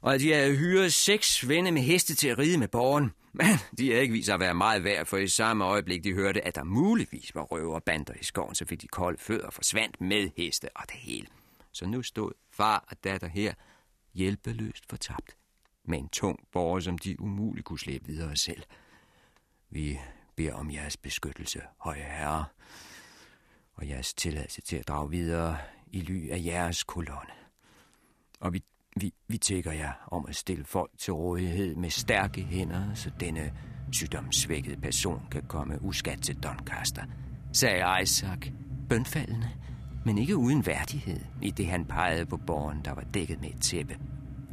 Og 0.00 0.14
at 0.14 0.20
de 0.20 0.32
havde 0.32 0.56
hyret 0.56 0.92
seks 0.92 1.48
venne 1.48 1.70
med 1.70 1.82
heste 1.82 2.14
til 2.14 2.28
at 2.28 2.38
ride 2.38 2.58
med 2.58 2.68
borgen. 2.68 3.12
Men 3.32 3.46
de 3.78 3.88
havde 3.88 4.02
ikke 4.02 4.12
vist 4.12 4.26
sig 4.26 4.34
at 4.34 4.40
være 4.40 4.54
meget 4.54 4.84
værd, 4.84 5.06
for 5.06 5.16
i 5.16 5.28
samme 5.28 5.64
øjeblik 5.64 6.04
de 6.04 6.14
hørte, 6.14 6.46
at 6.46 6.54
der 6.54 6.64
muligvis 6.64 7.34
var 7.34 7.42
røverbander 7.42 8.14
i 8.20 8.24
skoven, 8.24 8.54
så 8.54 8.64
fik 8.64 8.80
de 8.80 8.88
kolde 8.88 9.18
fødder 9.18 9.46
og 9.46 9.52
forsvandt 9.52 10.00
med 10.00 10.30
heste 10.36 10.68
og 10.76 10.82
det 10.86 10.96
hele. 10.96 11.26
Så 11.72 11.86
nu 11.86 12.02
stod 12.02 12.32
far 12.50 12.84
og 12.90 13.04
datter 13.04 13.28
her 13.28 13.54
hjælpeløst 14.14 14.84
fortabt 14.90 15.36
med 15.84 15.98
en 15.98 16.08
tung 16.08 16.38
borger, 16.52 16.80
som 16.80 16.98
de 16.98 17.20
umuligt 17.20 17.64
kunne 17.64 17.78
slæbe 17.78 18.06
videre 18.06 18.36
selv. 18.36 18.62
Vi 19.70 19.98
beder 20.36 20.54
om 20.54 20.70
jeres 20.70 20.96
beskyttelse, 20.96 21.62
høje 21.78 22.02
herre, 22.02 22.44
og 23.74 23.88
jeres 23.88 24.14
tilladelse 24.14 24.60
til 24.60 24.76
at 24.76 24.88
drage 24.88 25.10
videre 25.10 25.58
i 25.86 26.00
ly 26.00 26.30
af 26.30 26.42
jeres 26.44 26.84
kolonne. 26.84 27.32
Og 28.40 28.52
vi, 28.52 28.62
vi, 29.00 29.12
vi 29.28 29.38
tækker 29.38 29.72
jer 29.72 29.92
om 30.10 30.26
at 30.28 30.36
stille 30.36 30.64
folk 30.64 30.90
til 30.98 31.12
rådighed 31.12 31.76
med 31.76 31.90
stærke 31.90 32.42
hænder, 32.42 32.94
så 32.94 33.10
denne 33.20 33.52
sygdomssvækkede 33.92 34.80
person 34.80 35.22
kan 35.30 35.42
komme 35.48 35.82
uskat 35.82 36.20
til 36.22 36.36
Doncaster, 36.36 37.02
sagde 37.52 38.02
Isaac, 38.02 38.38
bønfaldende, 38.88 39.50
men 40.04 40.18
ikke 40.18 40.36
uden 40.36 40.66
værdighed, 40.66 41.20
i 41.42 41.50
det 41.50 41.66
han 41.66 41.84
pegede 41.84 42.26
på 42.26 42.36
borgen, 42.36 42.80
der 42.84 42.94
var 42.94 43.04
dækket 43.14 43.40
med 43.40 43.48
et 43.48 43.60
tæppe. 43.62 43.96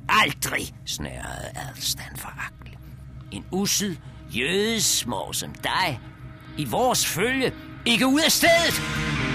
Aldrig, 0.09 0.75
snærede 0.85 1.51
Adelstan 1.55 2.15
foragteligt. 2.15 2.79
En 3.31 3.45
ussel 3.51 3.99
jødesmå 4.29 5.33
som 5.33 5.53
dig, 5.53 5.99
i 6.57 6.65
vores 6.65 7.05
følge, 7.05 7.53
ikke 7.85 8.07
ud 8.07 8.21
af 8.25 8.31
stedet! 8.31 9.34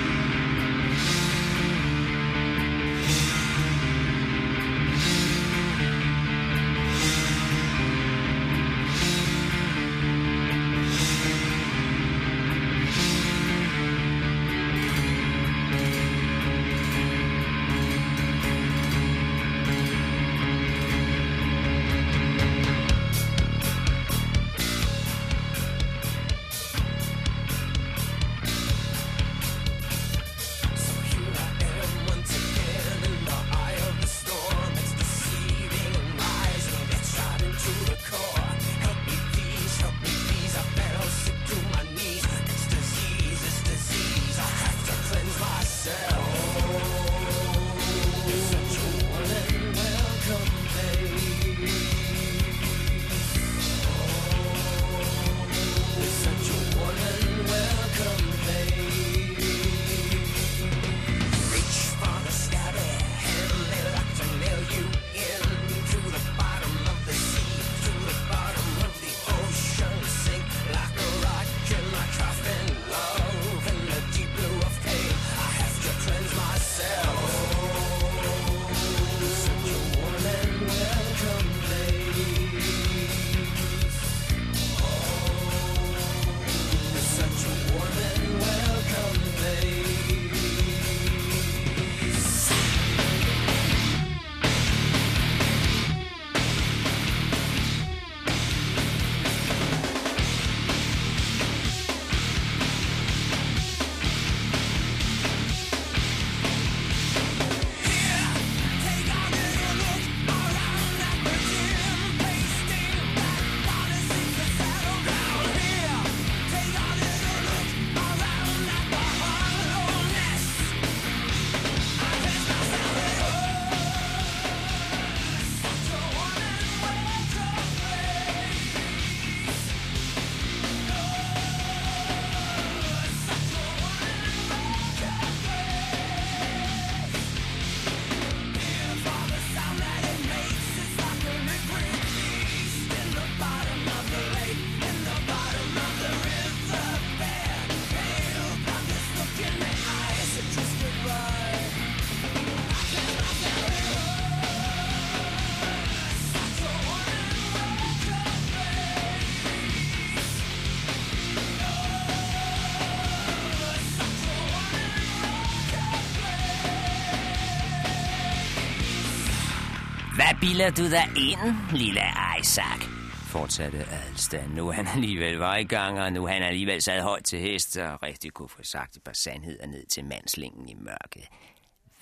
Bilder 170.40 170.70
du 170.70 170.82
dig 170.82 171.08
ind, 171.16 171.54
lille 171.72 172.00
Isaac? 172.40 172.80
Fortsatte 173.26 173.78
Adelstan. 173.78 174.48
Nu 174.48 174.70
han 174.70 174.86
alligevel 174.86 175.36
var 175.36 175.56
i 175.56 175.64
gang, 175.64 176.00
og 176.00 176.12
nu 176.12 176.26
han 176.26 176.42
alligevel 176.42 176.82
sad 176.82 177.02
højt 177.02 177.24
til 177.24 177.38
hest, 177.38 177.76
og 177.76 178.02
rigtig 178.02 178.32
kunne 178.32 178.48
få 178.48 178.62
sagt 178.62 178.96
et 178.96 179.02
par 179.02 179.12
sandheder 179.12 179.66
ned 179.66 179.86
til 179.86 180.04
mandslingen 180.04 180.68
i 180.68 180.74
mørket. 180.74 181.22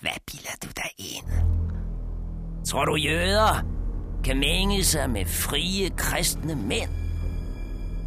Hvad 0.01 0.11
bilder 0.27 0.57
du 0.63 0.69
dig 0.77 0.91
ind? 0.99 1.27
Tror 2.67 2.85
du 2.85 2.97
jøder 2.97 3.65
kan 4.25 4.39
mænge 4.39 4.85
sig 4.85 5.11
med 5.11 5.27
frie 5.27 5.91
kristne 5.91 6.55
mænd? 6.55 6.91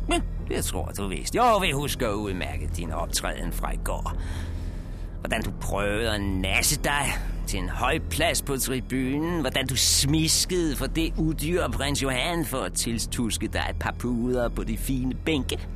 Men 0.07 0.21
det 0.47 0.65
tror 0.65 0.85
du 0.85 1.07
vist. 1.07 1.35
Jo, 1.35 1.57
vi 1.57 1.71
husker 1.71 2.09
udmærket 2.09 2.77
din 2.77 2.91
optræden 2.91 3.53
fra 3.53 3.73
i 3.73 3.79
går. 3.83 4.13
Hvordan 5.19 5.43
du 5.43 5.51
prøvede 5.61 6.11
at 6.11 6.21
nasse 6.21 6.83
dig 6.83 7.05
til 7.51 7.59
en 7.59 7.69
høj 7.69 7.99
plads 8.09 8.41
på 8.41 8.57
tribunen. 8.57 9.41
Hvordan 9.41 9.67
du 9.67 9.75
smiskede 9.75 10.75
for 10.75 10.85
det 10.85 11.13
udyr 11.17 11.67
prins 11.67 12.03
Johan 12.03 12.45
for 12.45 12.57
at 12.57 12.73
tilstuske 12.73 13.47
dig 13.47 13.65
et 13.69 13.75
par 13.79 13.95
puder 13.99 14.49
på 14.49 14.63
de 14.63 14.77
fine 14.77 15.13
bænke. 15.13 15.67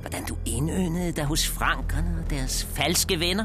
Hvordan 0.00 0.24
du 0.24 0.36
indøndede 0.46 1.12
dig 1.12 1.24
hos 1.24 1.48
frankerne 1.48 2.16
og 2.24 2.30
deres 2.30 2.64
falske 2.64 3.20
venner. 3.20 3.44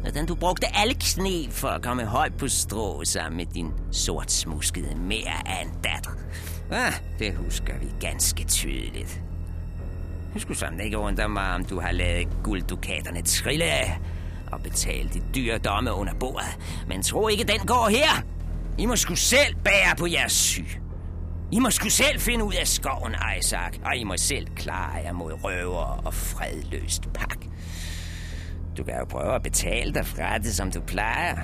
Hvordan 0.00 0.26
du 0.26 0.34
brugte 0.34 0.76
alle 0.76 0.94
knep 0.94 1.52
for 1.52 1.68
at 1.68 1.82
komme 1.82 2.04
højt 2.04 2.36
på 2.36 2.48
strå 2.48 3.04
sammen 3.04 3.36
med 3.36 3.46
din 3.46 3.72
sortsmuskede 3.90 4.94
mere 4.94 5.48
af 5.48 5.62
en 5.62 5.70
datter. 5.84 6.10
Ah, 6.70 6.92
det 7.18 7.34
husker 7.34 7.78
vi 7.78 7.86
ganske 8.00 8.44
tydeligt. 8.44 9.22
Jeg 10.34 10.42
skulle 10.42 10.58
sådan 10.58 10.80
ikke 10.80 10.98
undre 10.98 11.28
mig, 11.28 11.54
om 11.54 11.64
du 11.64 11.80
har 11.80 11.92
lavet 11.92 12.28
gulddukaterne 12.42 13.22
trille 13.22 13.64
og 14.52 14.62
betale 14.62 15.08
de 15.08 15.22
dyre 15.34 15.58
domme 15.58 15.92
under 15.92 16.14
bordet. 16.14 16.58
Men 16.88 17.02
tro 17.02 17.28
ikke, 17.28 17.44
den 17.44 17.66
går 17.66 17.88
her. 17.88 18.22
I 18.78 18.86
må 18.86 18.96
skulle 18.96 19.18
selv 19.18 19.56
bære 19.64 19.96
på 19.98 20.06
jeres 20.06 20.32
syg. 20.32 20.68
I 21.52 21.58
må 21.58 21.70
skulle 21.70 21.92
selv 21.92 22.20
finde 22.20 22.44
ud 22.44 22.54
af 22.54 22.68
skoven, 22.68 23.14
Isaac, 23.38 23.78
og 23.84 23.96
I 23.96 24.04
må 24.04 24.16
selv 24.16 24.46
klare 24.56 24.94
jer 24.94 25.12
mod 25.12 25.44
røver 25.44 26.02
og 26.06 26.14
fredløst 26.14 27.12
pak. 27.14 27.38
Du 28.76 28.84
kan 28.84 28.98
jo 28.98 29.04
prøve 29.04 29.34
at 29.34 29.42
betale 29.42 29.94
dig 29.94 30.06
fra 30.06 30.38
det, 30.38 30.54
som 30.54 30.70
du 30.70 30.80
plejer. 30.80 31.36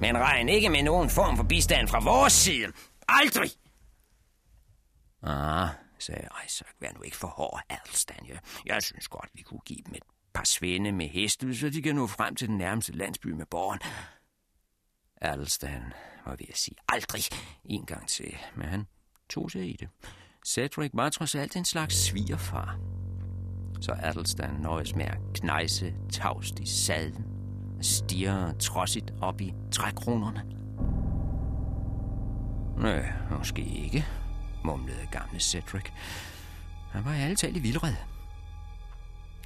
Men 0.00 0.18
regn 0.18 0.48
ikke 0.48 0.68
med 0.68 0.82
nogen 0.82 1.10
form 1.10 1.36
for 1.36 1.44
bistand 1.44 1.88
fra 1.88 2.00
vores 2.04 2.32
side. 2.32 2.66
Aldrig! 3.08 3.50
Ah, 5.22 5.68
sagde 5.98 6.28
Isaac. 6.46 6.68
Vær 6.80 6.88
nu 6.94 7.02
ikke 7.02 7.16
for 7.16 7.28
hård, 7.28 7.60
Adelstan. 7.70 8.26
Jeg, 8.28 8.38
jeg 8.66 8.82
synes 8.82 9.08
godt, 9.08 9.28
vi 9.34 9.42
kunne 9.42 9.60
give 9.66 9.78
dem 9.86 9.94
et 9.94 10.02
par 10.34 10.44
svende 10.44 10.92
med 10.92 11.08
heste, 11.08 11.54
så 11.54 11.70
de 11.70 11.82
kan 11.82 11.94
nå 11.94 12.06
frem 12.06 12.34
til 12.34 12.48
den 12.48 12.58
nærmeste 12.58 12.92
landsby 12.92 13.26
med 13.26 13.46
borgen. 13.46 13.80
Adelstan 15.20 15.82
var 16.26 16.30
ved 16.30 16.46
at 16.48 16.56
sige 16.56 16.76
aldrig 16.88 17.22
en 17.64 17.86
gang 17.86 18.08
til, 18.08 18.36
men 18.56 18.68
han 18.68 18.86
tog 19.30 19.50
sig 19.50 19.70
i 19.70 19.76
det. 19.80 19.88
Cedric 20.46 20.90
var 20.94 21.08
trods 21.08 21.34
alt 21.34 21.56
en 21.56 21.64
slags 21.64 21.94
svigerfar. 21.94 22.78
Så 23.80 23.96
Adelstan 24.02 24.54
nøjes 24.54 24.94
med 24.94 25.04
at 25.04 25.18
knejse 25.34 25.94
tavst 26.12 26.60
i 26.60 26.66
sadlen 26.66 27.24
og 27.78 27.84
stirre 27.84 28.54
trodsigt 28.58 29.10
op 29.20 29.40
i 29.40 29.54
trækronerne. 29.72 30.44
Nej, 32.78 33.12
måske 33.38 33.62
ikke, 33.62 34.06
mumlede 34.64 35.06
gamle 35.12 35.40
Cedric. 35.40 35.84
Han 36.90 37.04
var 37.04 37.14
i 37.14 37.20
alle 37.20 37.36
talt 37.36 37.56
i 37.56 37.60
vildred. 37.60 38.11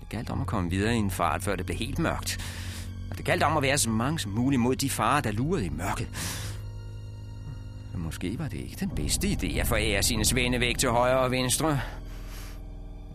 Det 0.01 0.09
galt 0.09 0.31
om 0.31 0.41
at 0.41 0.47
komme 0.47 0.71
videre 0.71 0.95
i 0.95 0.99
en 0.99 1.11
fart, 1.11 1.43
før 1.43 1.57
det 1.57 1.67
blev 1.67 1.79
helt 1.79 1.99
mørkt. 1.99 2.39
Og 3.11 3.17
det 3.17 3.25
galt 3.25 3.43
om 3.43 3.57
at 3.57 3.63
være 3.63 3.79
så 3.79 3.91
mange 3.91 4.19
som 4.19 4.33
muligt 4.33 4.61
mod 4.61 4.77
de 4.77 4.91
farer, 4.91 5.21
der 5.21 5.33
lurede 5.33 5.67
i 5.67 5.69
mørket. 5.69 6.09
Så 7.93 7.99
måske 7.99 8.39
var 8.39 8.49
det 8.49 8.59
ikke 8.59 8.77
den 8.81 8.91
bedste 8.91 9.29
idé 9.29 9.59
at 9.59 9.67
forære 9.67 10.03
sine 10.03 10.25
svende 10.25 10.61
væk 10.61 10.79
til 10.79 10.89
højre 10.89 11.19
og 11.19 11.31
venstre. 11.31 11.81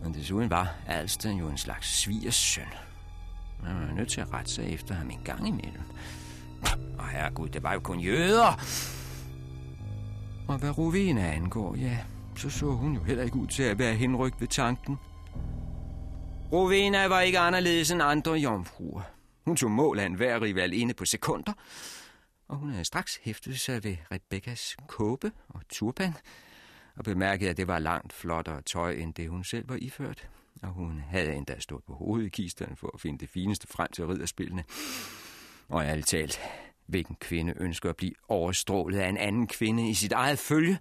Men 0.04 0.14
desuden 0.14 0.50
var 0.50 0.74
Alsten 0.86 1.38
jo 1.38 1.48
en 1.48 1.58
slags 1.58 1.98
svigers 1.98 2.34
søn. 2.34 2.64
Man 3.62 3.74
var 3.74 3.94
nødt 3.94 4.08
til 4.08 4.20
at 4.20 4.32
rette 4.32 4.50
sig 4.50 4.74
efter 4.74 4.94
ham 4.94 5.10
en 5.10 5.20
gang 5.24 5.48
imellem. 5.48 5.82
Og 6.98 7.08
herregud, 7.08 7.48
det 7.48 7.62
var 7.62 7.72
jo 7.72 7.80
kun 7.80 8.00
jøder. 8.00 8.60
Og 10.48 10.58
hvad 10.58 10.78
Rovena 10.78 11.32
angår, 11.32 11.76
ja, 11.76 11.98
så 12.36 12.50
så 12.50 12.66
hun 12.66 12.94
jo 12.94 13.02
heller 13.02 13.24
ikke 13.24 13.36
ud 13.36 13.46
til 13.46 13.62
at 13.62 13.78
være 13.78 13.94
henrygt 13.94 14.40
ved 14.40 14.48
tanken. 14.48 14.98
Rovena 16.52 17.06
var 17.06 17.20
ikke 17.20 17.38
anderledes 17.38 17.90
end 17.90 18.02
andre 18.02 18.32
jomfruer. 18.32 19.02
Hun 19.44 19.56
tog 19.56 19.70
mål 19.70 19.98
af 19.98 20.06
enhver 20.06 20.42
rival 20.42 20.72
inde 20.72 20.94
på 20.94 21.04
sekunder, 21.04 21.52
og 22.48 22.56
hun 22.56 22.70
havde 22.70 22.84
straks 22.84 23.20
hæftet 23.22 23.60
sig 23.60 23.84
ved 23.84 23.96
Rebekkas 24.12 24.76
kåbe 24.86 25.32
og 25.48 25.60
turban, 25.68 26.14
og 26.96 27.04
bemærkede, 27.04 27.50
at 27.50 27.56
det 27.56 27.66
var 27.66 27.78
langt 27.78 28.12
flottere 28.12 28.62
tøj, 28.62 28.92
end 28.92 29.14
det 29.14 29.28
hun 29.28 29.44
selv 29.44 29.68
var 29.68 29.76
iført. 29.80 30.28
Og 30.62 30.68
hun 30.68 31.02
havde 31.10 31.34
endda 31.34 31.58
stået 31.58 31.84
på 31.84 31.92
hovedet 31.92 32.26
i 32.26 32.28
kisterne 32.28 32.76
for 32.76 32.90
at 32.94 33.00
finde 33.00 33.18
det 33.18 33.28
fineste 33.28 33.68
frem 33.68 33.88
til 33.92 34.06
ridderspillene. 34.06 34.64
Og 35.68 35.84
ærligt 35.84 36.06
talt, 36.06 36.40
hvilken 36.86 37.16
kvinde 37.20 37.54
ønsker 37.56 37.88
at 37.90 37.96
blive 37.96 38.14
overstrålet 38.28 38.98
af 38.98 39.08
en 39.08 39.16
anden 39.16 39.46
kvinde 39.46 39.90
i 39.90 39.94
sit 39.94 40.12
eget 40.12 40.38
følge? 40.38 40.78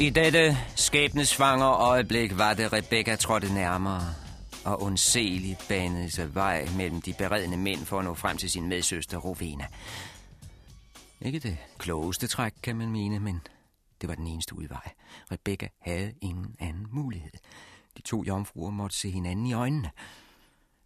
I 0.00 0.10
dette 0.10 0.56
skæbnesvanger 0.76 1.70
øjeblik 1.70 2.38
var 2.38 2.54
det, 2.54 2.72
Rebecca 2.72 3.16
trådte 3.16 3.54
nærmere 3.54 4.14
og 4.64 4.82
ondseligt 4.82 5.64
banede 5.68 6.10
sig 6.10 6.34
vej 6.34 6.68
mellem 6.76 7.02
de 7.02 7.14
beredne 7.18 7.56
mænd 7.56 7.86
for 7.86 7.98
at 7.98 8.04
nå 8.04 8.14
frem 8.14 8.36
til 8.36 8.50
sin 8.50 8.68
medsøster 8.68 9.18
Rovena. 9.18 9.66
Ikke 11.20 11.38
det 11.38 11.58
klogeste 11.78 12.26
træk, 12.26 12.52
kan 12.62 12.76
man 12.76 12.90
mene, 12.90 13.20
men 13.20 13.40
det 14.00 14.08
var 14.08 14.14
den 14.14 14.26
eneste 14.26 14.54
udvej. 14.54 14.92
Rebecca 15.32 15.68
havde 15.80 16.14
ingen 16.20 16.56
anden 16.58 16.86
mulighed. 16.90 17.32
De 17.96 18.02
to 18.02 18.24
jomfruer 18.26 18.70
måtte 18.70 18.96
se 18.96 19.10
hinanden 19.10 19.46
i 19.46 19.52
øjnene. 19.52 19.90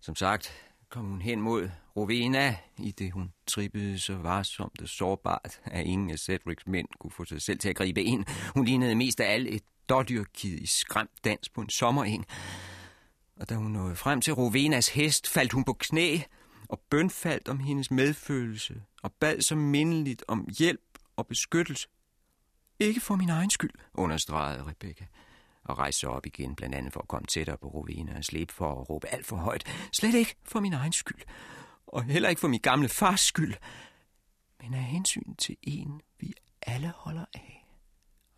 Som 0.01 0.17
sagt 0.17 0.53
kom 0.95 1.07
hun 1.07 1.23
hen 1.23 1.41
mod 1.41 1.71
Rovena, 1.97 2.57
i 2.79 2.91
det 2.91 3.13
hun 3.13 3.33
trippede 3.47 3.99
så 3.99 4.17
varsomt 4.17 4.83
og 4.83 4.89
sårbart, 4.89 5.61
at 5.65 5.87
ingen 5.87 6.11
af 6.11 6.19
Cedrics 6.19 6.67
mænd 6.67 6.89
kunne 7.01 7.11
få 7.11 7.25
sig 7.25 7.43
selv 7.43 7.59
til 7.59 7.69
at 7.69 7.77
gribe 7.77 8.03
ind. 8.03 8.25
Hun 8.55 8.65
lignede 8.65 8.95
mest 8.95 9.21
af 9.21 9.33
alt 9.35 9.49
et 9.49 9.63
dårdyrkid 9.89 10.59
i 10.59 10.67
skræmt 10.67 11.25
dans 11.25 11.49
på 11.49 11.61
en 11.61 11.71
sommereng. 11.71 12.27
Og 13.41 13.49
da 13.49 13.55
hun 13.55 13.71
nåede 13.71 13.97
frem 13.97 14.21
til 14.21 14.33
Rovenas 14.33 14.89
hest, 14.89 15.29
faldt 15.29 15.53
hun 15.53 15.65
på 15.65 15.73
knæ 15.73 16.19
og 16.69 16.81
bønfaldt 16.91 17.49
om 17.49 17.61
hendes 17.61 17.91
medfølelse 17.91 18.83
og 19.03 19.13
bad 19.13 19.41
så 19.41 19.57
mindeligt 19.57 20.25
om 20.29 20.49
hjælp 20.59 20.99
og 21.17 21.27
beskyttelse. 21.27 21.89
Ikke 22.81 23.01
for 23.01 23.17
min 23.17 23.29
egen 23.29 23.51
skyld, 23.51 23.75
understregede 23.95 24.67
Rebecca 24.67 25.07
og 25.65 25.79
rejste 25.79 26.01
sig 26.01 26.09
op 26.09 26.27
igen, 26.27 26.55
blandt 26.55 26.75
andet 26.75 26.93
for 26.93 27.01
at 27.01 27.09
komme 27.09 27.27
tættere 27.27 27.57
på 27.57 27.69
Rovena 27.69 28.19
og 28.19 28.25
slippe 28.25 28.55
for 28.55 28.81
at 28.81 28.91
råbe 28.91 29.07
alt 29.09 29.27
for 29.27 29.37
højt. 29.37 29.65
Slet 29.93 30.15
ikke 30.15 30.37
for 30.45 30.61
min 30.61 30.73
egen 30.73 30.93
skyld, 30.93 31.21
og 31.87 32.05
heller 32.05 32.29
ikke 32.29 32.41
for 32.41 32.49
min 32.49 32.61
gamle 32.61 32.89
fars 32.89 33.21
skyld, 33.21 33.55
men 34.63 34.75
af 34.75 34.83
hensyn 34.85 35.35
til 35.35 35.57
en, 35.63 36.01
vi 36.21 36.33
alle 36.63 36.93
holder 36.97 37.25
af, 37.35 37.67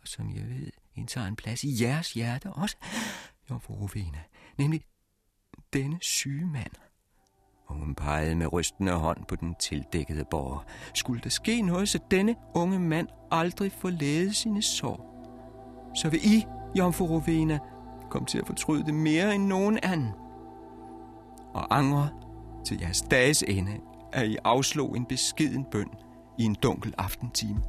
og 0.01 0.07
som 0.07 0.35
jeg 0.35 0.49
ved 0.49 0.71
indtager 0.95 1.27
en 1.27 1.35
plads 1.35 1.63
i 1.63 1.83
jeres 1.83 2.13
hjerte 2.13 2.53
også, 2.53 2.75
jomfru 3.49 3.73
Rovena, 3.73 4.23
nemlig 4.57 4.81
denne 5.73 5.97
syge 6.01 6.45
mand. 6.45 6.71
Og 7.67 7.75
hun 7.75 7.95
pegede 7.95 8.35
med 8.35 8.53
rystende 8.53 8.91
hånd 8.91 9.25
på 9.25 9.35
den 9.35 9.55
tildækkede 9.55 10.25
borger. 10.31 10.65
Skulle 10.93 11.21
der 11.21 11.29
ske 11.29 11.61
noget, 11.61 11.89
så 11.89 11.99
denne 12.11 12.35
unge 12.55 12.79
mand 12.79 13.07
aldrig 13.31 13.71
forlede 13.71 14.33
sine 14.33 14.61
sår, 14.61 15.13
så 15.95 16.09
vil 16.09 16.19
I, 16.23 16.45
jomfru 16.75 17.05
Rovena, 17.05 17.59
kom 18.09 18.25
til 18.25 18.37
at 18.37 18.47
fortryde 18.47 18.83
det 18.85 18.93
mere 18.93 19.35
end 19.35 19.43
nogen 19.45 19.79
anden. 19.83 20.11
Og 21.53 21.77
angre 21.77 22.09
til 22.65 22.77
jeres 22.81 23.01
dages 23.01 23.43
ende, 23.47 23.71
at 24.13 24.27
I 24.27 24.37
afslog 24.43 24.97
en 24.97 25.05
beskeden 25.05 25.65
bøn 25.71 25.89
i 26.37 26.43
en 26.43 26.55
dunkel 26.63 26.93
aftentime. 26.97 27.59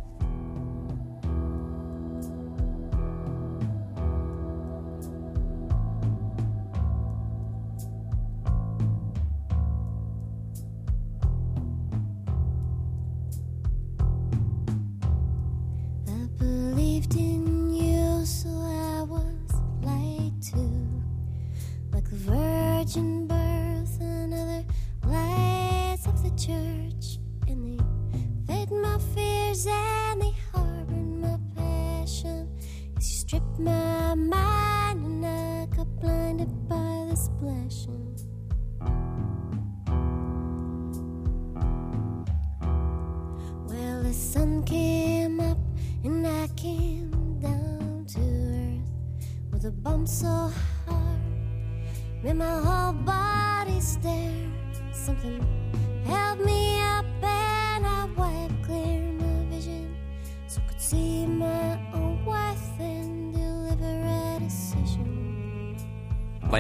I 16.07 16.29
believed 16.39 17.15
in 17.17 17.28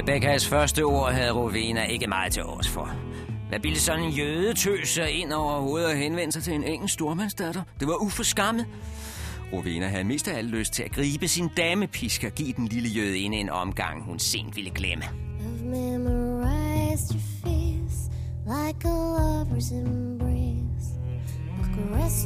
Rebekkas 0.08 0.48
første 0.48 0.82
ord 0.82 1.12
havde 1.12 1.30
Rovena 1.30 1.84
ikke 1.84 2.06
meget 2.06 2.32
til 2.32 2.44
års 2.44 2.68
for. 2.68 2.90
Hvad 3.48 3.58
ville 3.58 3.78
sådan 3.78 4.04
en 4.04 4.10
jødetøs 4.10 4.88
sig 4.88 5.10
ind 5.10 5.32
over 5.32 5.60
hovedet 5.60 5.90
og 5.90 5.96
henvende 5.96 6.32
sig 6.32 6.42
til 6.42 6.54
en 6.54 6.64
engelsk 6.64 6.94
stormandsdatter? 6.94 7.62
Det 7.80 7.88
var 7.88 7.94
uforskammet. 7.94 8.66
Rovena 9.52 9.86
havde 9.86 10.04
mest 10.04 10.28
af 10.28 10.38
alt 10.38 10.48
lyst 10.48 10.72
til 10.72 10.82
at 10.82 10.90
gribe 10.92 11.28
sin 11.28 11.48
damepisk 11.56 12.24
og 12.24 12.32
give 12.32 12.52
den 12.52 12.66
lille 12.66 12.88
jøde 12.88 13.06
jødinde 13.06 13.36
en 13.36 13.50
omgang, 13.50 14.04
hun 14.04 14.18
sent 14.18 14.56
ville 14.56 14.70
glemme. 14.70 15.04
Face 17.42 18.10
like 18.46 18.84
a 18.84 18.98
lover's 19.18 19.72
embrace. 19.72 20.88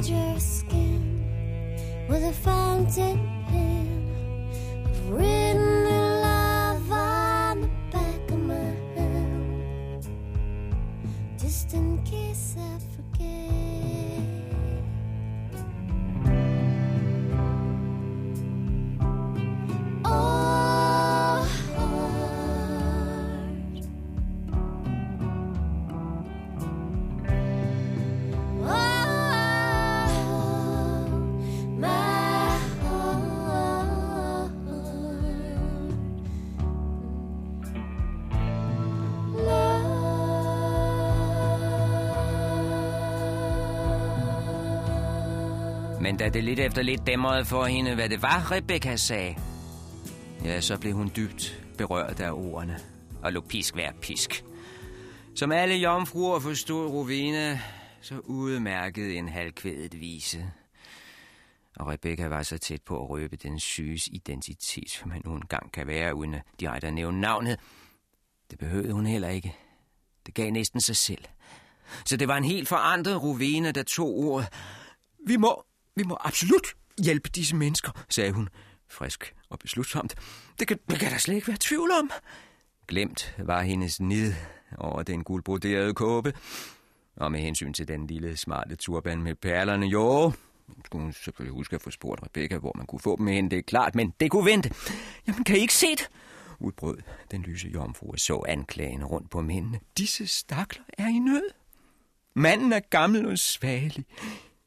Your 0.09 0.39
skin 0.39 1.23
with 2.09 2.23
a 2.23 2.31
fountain 2.31 3.32
Men 46.03 46.17
da 46.17 46.29
det 46.29 46.43
lidt 46.43 46.59
efter 46.59 46.81
lidt 46.81 47.07
dæmrede 47.07 47.45
for 47.45 47.65
hende, 47.65 47.95
hvad 47.95 48.09
det 48.09 48.21
var, 48.21 48.51
Rebecca 48.51 48.95
sagde, 48.95 49.35
ja, 50.43 50.61
så 50.61 50.79
blev 50.79 50.93
hun 50.93 51.11
dybt 51.15 51.63
berørt 51.77 52.19
af 52.19 52.31
ordene 52.31 52.79
og 53.21 53.33
lå 53.33 53.41
pisk 53.41 53.73
hver 53.73 53.91
pisk. 54.01 54.43
Som 55.35 55.51
alle 55.51 55.75
jomfruer 55.75 56.39
forstod 56.39 56.87
Rovina, 56.87 57.59
så 58.01 58.19
udmærkede 58.19 59.15
en 59.15 59.29
halvkvædet 59.29 59.99
vise. 59.99 60.51
Og 61.75 61.87
Rebecca 61.87 62.27
var 62.27 62.43
så 62.43 62.57
tæt 62.57 62.81
på 62.81 63.03
at 63.03 63.09
røbe 63.09 63.35
den 63.35 63.59
syges 63.59 64.07
identitet, 64.07 64.89
som 64.89 65.09
man 65.09 65.21
nu 65.25 65.33
engang 65.33 65.71
kan 65.71 65.87
være, 65.87 66.15
uden 66.15 66.33
at 66.33 66.41
direkte 66.59 66.87
at 66.87 66.93
nævne 66.93 67.21
navnet. 67.21 67.59
Det 68.51 68.59
behøvede 68.59 68.93
hun 68.93 69.05
heller 69.05 69.29
ikke. 69.29 69.55
Det 70.25 70.33
gav 70.33 70.51
næsten 70.51 70.81
sig 70.81 70.95
selv. 70.95 71.25
Så 72.05 72.17
det 72.17 72.27
var 72.27 72.37
en 72.37 72.43
helt 72.43 72.67
forandret 72.67 73.23
Rovena, 73.23 73.71
der 73.71 73.83
tog 73.83 74.17
ordet. 74.17 74.49
Vi 75.27 75.37
må, 75.37 75.65
vi 75.95 76.03
må 76.03 76.17
absolut 76.21 76.75
hjælpe 77.03 77.29
disse 77.29 77.55
mennesker, 77.55 77.91
sagde 78.09 78.31
hun, 78.31 78.49
frisk 78.87 79.35
og 79.49 79.59
beslutsomt. 79.59 80.15
Det 80.59 80.67
kan, 80.67 80.79
det 80.89 80.99
kan 80.99 81.11
der 81.11 81.17
slet 81.17 81.35
ikke 81.35 81.47
være 81.47 81.57
tvivl 81.59 81.91
om. 81.91 82.11
Glemt 82.87 83.35
var 83.37 83.61
hendes 83.61 83.99
nid 84.01 84.33
over 84.77 85.03
den 85.03 85.23
guldbroderede 85.23 85.93
kåbe. 85.93 86.33
Og 87.15 87.31
med 87.31 87.39
hensyn 87.39 87.73
til 87.73 87.87
den 87.87 88.07
lille 88.07 88.37
smarte 88.37 88.75
turban 88.75 89.21
med 89.23 89.35
perlerne, 89.35 89.85
jo, 89.85 90.31
skulle 90.85 91.03
hun 91.03 91.13
selvfølgelig 91.13 91.53
huske 91.53 91.75
at 91.75 91.81
få 91.81 91.91
spurgt 91.91 92.23
Rebecca, 92.23 92.57
hvor 92.57 92.73
man 92.75 92.85
kunne 92.85 92.99
få 92.99 93.17
dem 93.17 93.27
hen, 93.27 93.51
det 93.51 93.57
er 93.57 93.63
klart, 93.63 93.95
men 93.95 94.13
det 94.19 94.31
kunne 94.31 94.45
vente. 94.45 94.73
Jamen, 95.27 95.43
kan 95.43 95.55
I 95.55 95.59
ikke 95.59 95.73
se 95.73 95.91
det? 95.91 96.09
Udbrød 96.59 96.97
den 97.31 97.41
lyse 97.41 97.67
jomfru 97.67 98.11
og 98.11 98.19
så 98.19 98.43
anklagende 98.47 99.05
rundt 99.05 99.29
på 99.29 99.41
mændene. 99.41 99.79
Disse 99.97 100.27
stakler 100.27 100.83
er 100.97 101.07
i 101.07 101.19
nød. 101.19 101.49
Manden 102.35 102.73
er 102.73 102.79
gammel 102.79 103.25
og 103.25 103.37
svagelig. 103.37 104.05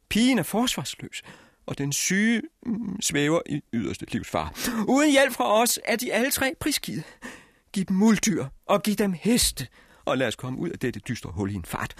Pigen 0.09 0.39
er 0.39 0.43
forsvarsløs, 0.43 1.21
og 1.65 1.77
den 1.77 1.93
syge 1.93 2.41
mm, 2.65 3.01
svæver 3.01 3.39
i 3.45 3.61
yderste 3.73 4.05
livsfar. 4.11 4.53
Uden 4.87 5.11
hjælp 5.11 5.33
fra 5.33 5.61
os 5.61 5.79
er 5.85 5.95
de 5.95 6.13
alle 6.13 6.31
tre 6.31 6.53
prisgivet. 6.59 7.03
Giv 7.73 7.83
dem 7.85 7.97
muldyr, 7.97 8.45
og 8.65 8.83
giv 8.83 8.95
dem 8.95 9.13
heste, 9.13 9.67
og 10.05 10.17
lad 10.17 10.27
os 10.27 10.35
komme 10.35 10.59
ud 10.59 10.69
af 10.69 10.79
dette 10.79 10.99
dystre 10.99 11.31
hul 11.31 11.51
i 11.51 11.53
en 11.53 11.65
fart. 11.65 11.95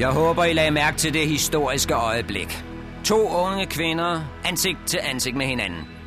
Jeg 0.00 0.10
håber, 0.10 0.44
I 0.44 0.52
lagde 0.52 0.70
mærke 0.70 0.96
til 0.96 1.14
det 1.14 1.28
historiske 1.28 1.94
øjeblik. 1.94 2.64
To 3.04 3.28
unge 3.28 3.66
kvinder, 3.66 4.40
ansigt 4.44 4.78
til 4.86 5.00
ansigt 5.02 5.36
med 5.36 5.46
hinanden. 5.46 5.97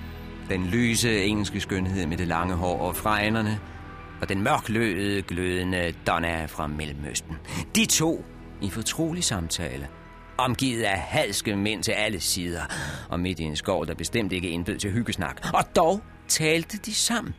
Den 0.52 0.66
lyse 0.66 1.24
engelske 1.24 1.60
skønhed 1.62 2.06
med 2.06 2.18
det 2.18 2.28
lange 2.28 2.54
hår 2.54 2.80
og 2.82 2.96
fregnerne, 2.96 3.60
og 4.22 4.30
den 4.30 4.42
mørkløede, 4.42 5.22
glødende 5.22 5.94
Donna 6.08 6.46
fra 6.46 6.68
Mellemøsten. 6.68 7.38
De 7.76 7.86
to 7.86 8.26
i 8.62 8.70
fortrolig 8.70 9.24
samtale, 9.24 9.88
omgivet 10.38 10.84
af 10.84 11.00
halske 11.00 11.56
mænd 11.56 11.84
til 11.84 11.92
alle 11.92 12.20
sider, 12.20 12.62
og 13.10 13.20
midt 13.20 13.40
i 13.40 13.44
en 13.44 13.56
skov, 13.56 13.88
der 13.88 13.94
bestemt 13.94 14.34
ikke 14.34 14.50
indbød 14.50 14.78
til 14.78 14.92
hyggesnak. 14.92 15.42
Og 15.54 15.76
dog 15.76 16.02
talte 16.28 16.78
de 16.78 16.94
sammen. 16.94 17.34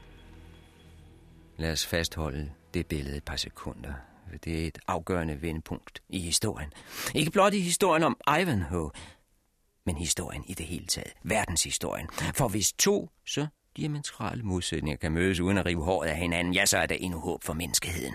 Lad 1.56 1.72
os 1.72 1.86
fastholde 1.86 2.50
det 2.74 2.86
billede 2.86 3.16
et 3.16 3.24
par 3.24 3.36
sekunder. 3.36 3.92
Det 4.44 4.62
er 4.62 4.66
et 4.66 4.78
afgørende 4.88 5.42
vendepunkt 5.42 6.02
i 6.08 6.20
historien. 6.20 6.70
Ikke 7.14 7.30
blot 7.30 7.54
i 7.54 7.60
historien 7.60 8.02
om 8.02 8.16
Ivanhoe, 8.40 8.90
men 9.86 9.96
historien 9.96 10.44
i 10.46 10.54
det 10.54 10.66
hele 10.66 10.86
taget. 10.86 11.12
Verdenshistorien. 11.22 12.06
For 12.34 12.48
hvis 12.48 12.72
to 12.72 13.10
så 13.26 13.46
diametrale 13.76 14.42
modsætninger 14.42 14.96
kan 14.96 15.12
mødes 15.12 15.40
uden 15.40 15.58
at 15.58 15.66
rive 15.66 15.84
håret 15.84 16.08
af 16.08 16.16
hinanden, 16.16 16.54
ja, 16.54 16.66
så 16.66 16.78
er 16.78 16.86
der 16.86 16.94
endnu 16.94 17.18
håb 17.18 17.44
for 17.44 17.52
menneskeheden. 17.52 18.14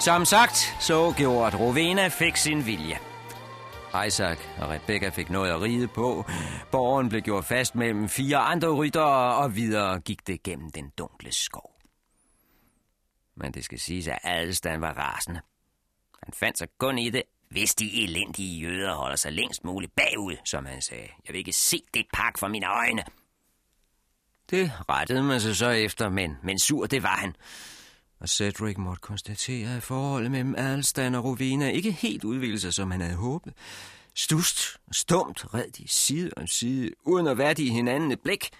Som 0.00 0.24
sagt, 0.24 0.76
så 0.80 1.14
gjorde 1.16 1.46
at 1.46 2.12
fik 2.12 2.36
sin 2.36 2.66
vilje. 2.66 2.98
Isaac 4.06 4.38
og 4.58 4.68
Rebecca 4.68 5.08
fik 5.08 5.30
noget 5.30 5.50
at 5.50 5.60
ride 5.60 5.88
på. 5.88 6.24
Borgen 6.72 7.08
blev 7.08 7.22
gjort 7.22 7.44
fast 7.44 7.74
mellem 7.74 8.08
fire 8.08 8.36
andre 8.36 8.68
ryttere, 8.68 9.34
og 9.36 9.56
videre 9.56 10.00
gik 10.00 10.26
det 10.26 10.42
gennem 10.42 10.70
den 10.70 10.92
dunkle 10.98 11.32
skov. 11.32 11.70
Men 13.36 13.52
det 13.52 13.64
skal 13.64 13.78
siges, 13.78 14.08
at 14.08 14.18
Adelstan 14.24 14.80
var 14.80 14.92
rasende. 14.92 15.40
Han 16.22 16.32
fandt 16.32 16.58
sig 16.58 16.68
kun 16.78 16.98
i 16.98 17.10
det, 17.10 17.22
hvis 17.50 17.74
de 17.74 18.04
elendige 18.04 18.60
jøder 18.60 18.94
holder 18.94 19.16
sig 19.16 19.32
længst 19.32 19.64
muligt 19.64 19.92
bagud, 19.96 20.36
som 20.44 20.66
han 20.66 20.82
sagde. 20.82 21.08
Jeg 21.26 21.32
vil 21.32 21.38
ikke 21.38 21.52
se 21.52 21.82
det 21.94 22.06
pak 22.12 22.38
for 22.38 22.48
mine 22.48 22.66
øjne. 22.66 23.02
Det 24.50 24.72
rettede 24.88 25.22
man 25.22 25.40
sig 25.40 25.56
så 25.56 25.68
efter, 25.68 26.08
men, 26.08 26.36
men 26.42 26.58
sur 26.58 26.86
det 26.86 27.02
var 27.02 27.16
han. 27.16 27.34
Og 28.20 28.28
Cedric 28.28 28.76
måtte 28.76 29.00
konstatere, 29.00 29.76
at 29.76 29.82
forholdet 29.82 30.30
mellem 30.30 30.54
Adelstan 30.58 31.14
og 31.14 31.24
Rowena 31.24 31.70
ikke 31.70 31.92
helt 31.92 32.24
udviklede 32.24 32.60
sig, 32.60 32.74
som 32.74 32.90
han 32.90 33.00
havde 33.00 33.16
håbet. 33.16 33.54
Stust 34.14 34.76
og 34.86 34.94
stumt 34.94 35.54
red 35.54 35.70
de 35.70 35.88
side 35.88 36.30
om 36.36 36.46
side, 36.46 36.90
uden 37.04 37.26
at 37.26 37.38
være 37.38 37.54
hinanden 37.62 38.12
et 38.12 38.20
blik. 38.20 38.50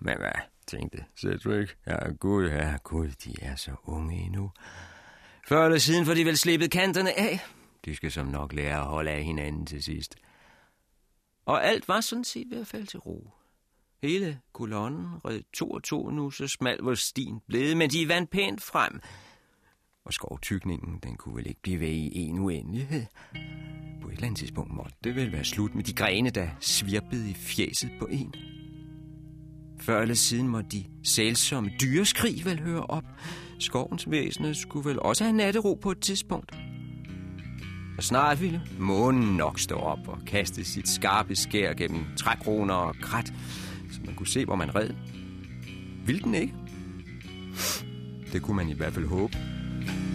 Men 0.00 0.16
hvad, 0.18 0.32
tænkte 0.66 1.04
Cedric. 1.16 1.70
Ja, 1.86 2.08
gud, 2.20 2.48
ja, 2.48 2.76
gud, 2.84 3.08
de 3.24 3.34
er 3.42 3.56
så 3.56 3.70
unge 3.84 4.16
endnu. 4.16 4.50
Før 5.48 5.64
eller 5.64 5.78
siden 5.78 6.06
får 6.06 6.14
de 6.14 6.24
vel 6.24 6.38
slippet 6.38 6.70
kanterne 6.70 7.18
af. 7.18 7.40
De 7.84 7.96
skal 7.96 8.12
som 8.12 8.26
nok 8.26 8.52
lære 8.52 8.80
at 8.80 8.86
holde 8.86 9.10
af 9.10 9.24
hinanden 9.24 9.66
til 9.66 9.82
sidst. 9.82 10.16
Og 11.46 11.64
alt 11.66 11.88
var 11.88 12.00
sådan 12.00 12.24
set 12.24 12.46
ved 12.50 12.60
at 12.60 12.66
falde 12.66 12.86
til 12.86 12.98
ro. 12.98 13.30
Hele 14.02 14.38
kolonnen 14.52 15.06
red 15.24 15.40
to 15.52 15.70
og 15.70 15.82
to 15.82 16.10
nu, 16.10 16.30
så 16.30 16.48
smal 16.48 16.78
var 16.82 16.94
stien 16.94 17.40
blevet, 17.48 17.76
men 17.76 17.90
de 17.90 18.08
vandt 18.08 18.30
pænt 18.30 18.62
frem. 18.62 19.00
Og 20.04 20.12
skovtykningen, 20.12 20.98
den 21.02 21.16
kunne 21.16 21.36
vel 21.36 21.46
ikke 21.46 21.62
blive 21.62 21.80
ved 21.80 21.88
i 21.88 22.18
en 22.18 22.38
uendelighed. 22.38 23.06
På 24.02 24.08
et 24.08 24.12
eller 24.12 24.26
andet 24.26 24.38
tidspunkt 24.38 24.74
måtte 24.74 24.94
det 25.04 25.16
vel 25.16 25.32
være 25.32 25.44
slut 25.44 25.74
med 25.74 25.84
de 25.84 25.92
grene, 25.92 26.30
der 26.30 26.48
svirpede 26.60 27.30
i 27.30 27.34
fjeset 27.34 27.90
på 27.98 28.06
en. 28.06 28.34
Før 29.80 30.02
eller 30.02 30.14
siden 30.14 30.48
må 30.48 30.60
de 30.60 30.84
sælsomme 31.04 31.70
dyreskrig 31.80 32.44
vel 32.44 32.60
høre 32.60 32.86
op. 32.86 33.04
Skovens 33.58 34.10
væsener 34.10 34.52
skulle 34.52 34.88
vel 34.88 35.00
også 35.00 35.24
have 35.24 35.36
nattero 35.36 35.74
på 35.74 35.90
et 35.90 36.00
tidspunkt. 36.00 36.52
Og 37.96 38.02
snart 38.02 38.40
ville 38.40 38.62
månen 38.78 39.36
nok 39.36 39.58
stå 39.58 39.74
op 39.74 40.08
og 40.08 40.18
kaste 40.26 40.64
sit 40.64 40.88
skarpe 40.88 41.36
skær 41.36 41.72
gennem 41.72 42.04
trækroner 42.16 42.74
og 42.74 42.94
krat, 43.02 43.32
man 44.06 44.14
kunne 44.14 44.26
se, 44.26 44.44
hvor 44.44 44.56
man 44.56 44.74
red. 44.74 44.90
Vil 46.06 46.24
den 46.24 46.34
ikke? 46.34 46.54
Det 48.32 48.42
kunne 48.42 48.56
man 48.56 48.68
i 48.68 48.74
hvert 48.74 48.92
fald 48.92 49.06
håbe. 49.06 49.38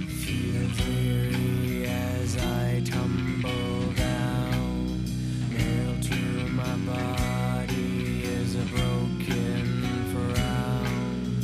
Feels 0.09 0.87
weary 0.87 1.85
as 1.85 2.35
I 2.35 2.81
tumble 2.91 3.93
down. 3.97 5.05
Nailed 5.51 6.03
to 6.03 6.15
my 6.51 6.75
body 6.85 8.23
is 8.23 8.55
a 8.55 8.65
broken 8.75 9.83
frown. 10.11 11.39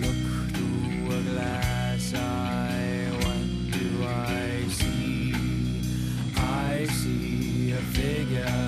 Look 0.00 0.22
through 0.54 1.16
a 1.18 1.22
glass 1.32 2.14
eye, 2.14 3.10
what 3.22 3.46
do 3.72 4.04
I 4.04 4.68
see? 4.68 5.34
I 6.36 6.86
see 6.86 7.72
a 7.72 7.82
figure, 7.98 8.67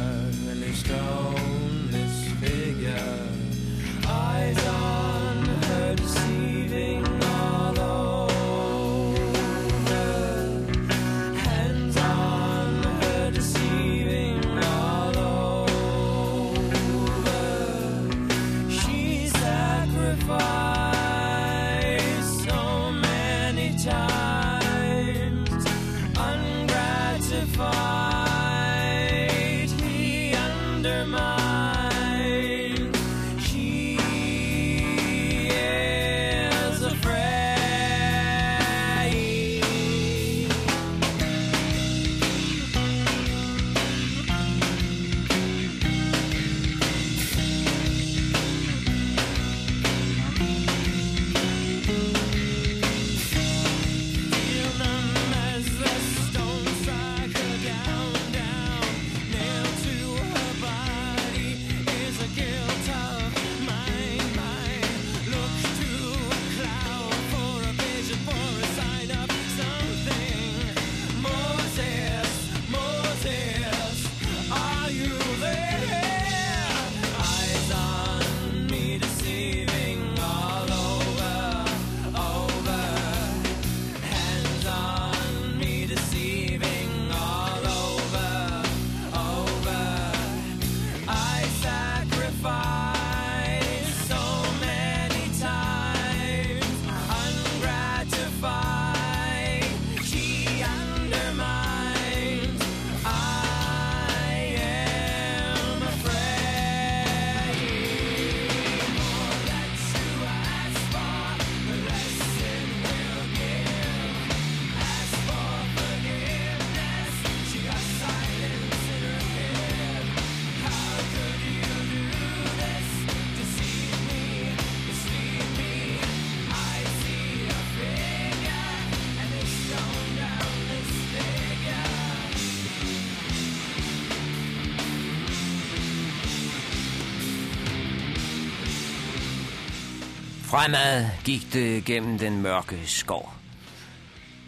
Fremad 140.51 141.07
gik 141.25 141.53
det 141.53 141.85
gennem 141.85 142.19
den 142.19 142.43
mørke 142.43 142.87
skov. 142.87 143.33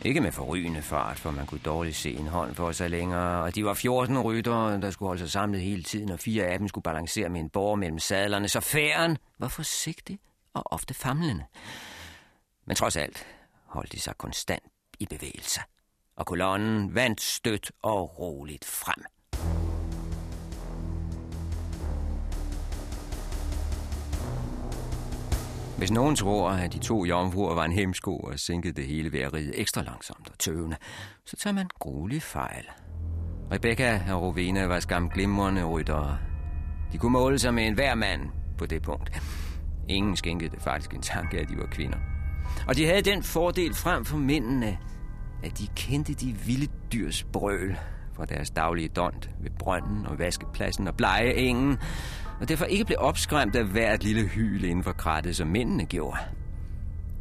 Ikke 0.05 0.21
med 0.21 0.33
forrygende 0.33 0.83
fart, 0.83 1.19
for 1.19 1.31
man 1.31 1.47
kunne 1.47 1.61
dårligt 1.65 1.97
se 1.97 2.13
en 2.13 2.27
hånd 2.27 2.55
for 2.55 2.73
sig 2.73 2.91
længere, 2.91 3.43
og 3.43 3.55
de 3.55 3.65
var 3.65 3.75
14 3.75 4.19
ryttere, 4.19 4.81
der 4.81 4.91
skulle 4.91 5.07
holde 5.07 5.21
sig 5.21 5.31
samlet 5.31 5.61
hele 5.61 5.83
tiden, 5.83 6.11
og 6.11 6.19
fire 6.19 6.45
af 6.45 6.59
dem 6.59 6.69
skulle 6.69 6.83
balancere 6.83 7.29
med 7.29 7.41
en 7.41 7.51
borg 7.51 7.79
mellem 7.79 7.99
sadlerne, 7.99 8.49
så 8.49 8.61
færen 8.61 9.19
var 9.39 9.49
forsigtig 9.49 10.19
og 10.55 10.73
ofte 10.73 10.95
famlende. 10.95 11.45
Men 12.67 12.77
trods 12.77 12.97
alt 12.97 13.27
holdt 13.67 13.93
de 13.93 14.01
sig 14.01 14.15
konstant 14.19 14.65
i 15.01 15.07
bevægelse, 15.07 15.61
og 16.17 16.27
kolonnen 16.27 16.95
vandt 16.95 17.21
stødt 17.21 17.73
og 17.83 18.19
roligt 18.19 18.65
frem. 18.65 19.05
Hvis 25.83 25.91
nogen 25.91 26.17
tror, 26.17 26.51
at 26.51 26.73
de 26.73 26.79
to 26.79 27.05
jomfruer 27.05 27.55
var 27.55 27.65
en 27.65 27.73
hemsko 27.73 28.17
og 28.17 28.39
sænkede 28.39 28.73
det 28.73 28.87
hele 28.87 29.13
ved 29.13 29.21
at 29.21 29.35
ride 29.35 29.57
ekstra 29.57 29.83
langsomt 29.83 30.31
og 30.31 30.39
tøvende, 30.39 30.77
så 31.25 31.37
tager 31.37 31.55
man 31.55 31.69
gruelig 31.79 32.23
fejl. 32.23 32.65
Rebecca 33.53 34.03
og 34.11 34.23
Rovena 34.23 34.67
var 34.67 34.81
skam 34.81 35.11
glimrende 35.11 35.65
ryttere. 35.65 36.19
De 36.93 36.99
kunne 36.99 37.13
måle 37.13 37.39
sig 37.39 37.55
med 37.55 37.67
enhver 37.67 37.95
mand 37.95 38.21
på 38.59 38.67
det 38.67 38.83
punkt. 38.83 39.23
Ingen 39.89 40.17
skænkede 40.17 40.51
det 40.51 40.63
faktisk 40.63 40.95
en 40.95 41.03
tanke, 41.03 41.39
at 41.39 41.49
de 41.49 41.57
var 41.57 41.67
kvinder. 41.67 41.99
Og 42.69 42.77
de 42.77 42.87
havde 42.87 43.03
den 43.03 43.23
fordel 43.23 43.75
frem 43.75 44.05
for 44.05 44.17
mændene, 44.17 44.79
at 45.45 45.59
de 45.59 45.67
kendte 45.77 46.15
de 46.15 46.37
vilde 46.47 46.73
dyrs 46.93 47.25
brøl 47.25 47.77
fra 48.13 48.25
deres 48.25 48.51
daglige 48.51 48.89
dont 48.89 49.31
ved 49.41 49.51
brønden 49.59 50.07
og 50.07 50.19
vaskepladsen 50.19 50.89
og 50.89 50.97
blege 50.97 51.35
engen, 51.35 51.79
og 52.43 52.49
derfor 52.49 52.65
ikke 52.65 52.85
blev 52.85 52.97
opskræmt 53.01 53.57
af 53.57 53.65
hvert 53.65 54.05
lille 54.05 54.23
hyl 54.23 54.65
inden 54.65 54.85
for 54.85 54.93
krattet, 54.93 55.37
som 55.37 55.49
mændene 55.49 55.85
gjorde. 55.85 56.19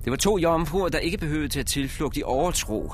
Det 0.03 0.11
var 0.11 0.17
to 0.17 0.38
jomfruer, 0.38 0.89
der 0.89 0.99
ikke 0.99 1.17
behøvede 1.17 1.47
til 1.47 1.59
at 1.59 1.65
tilflugte 1.65 2.19
i 2.19 2.24
overtro, 2.24 2.93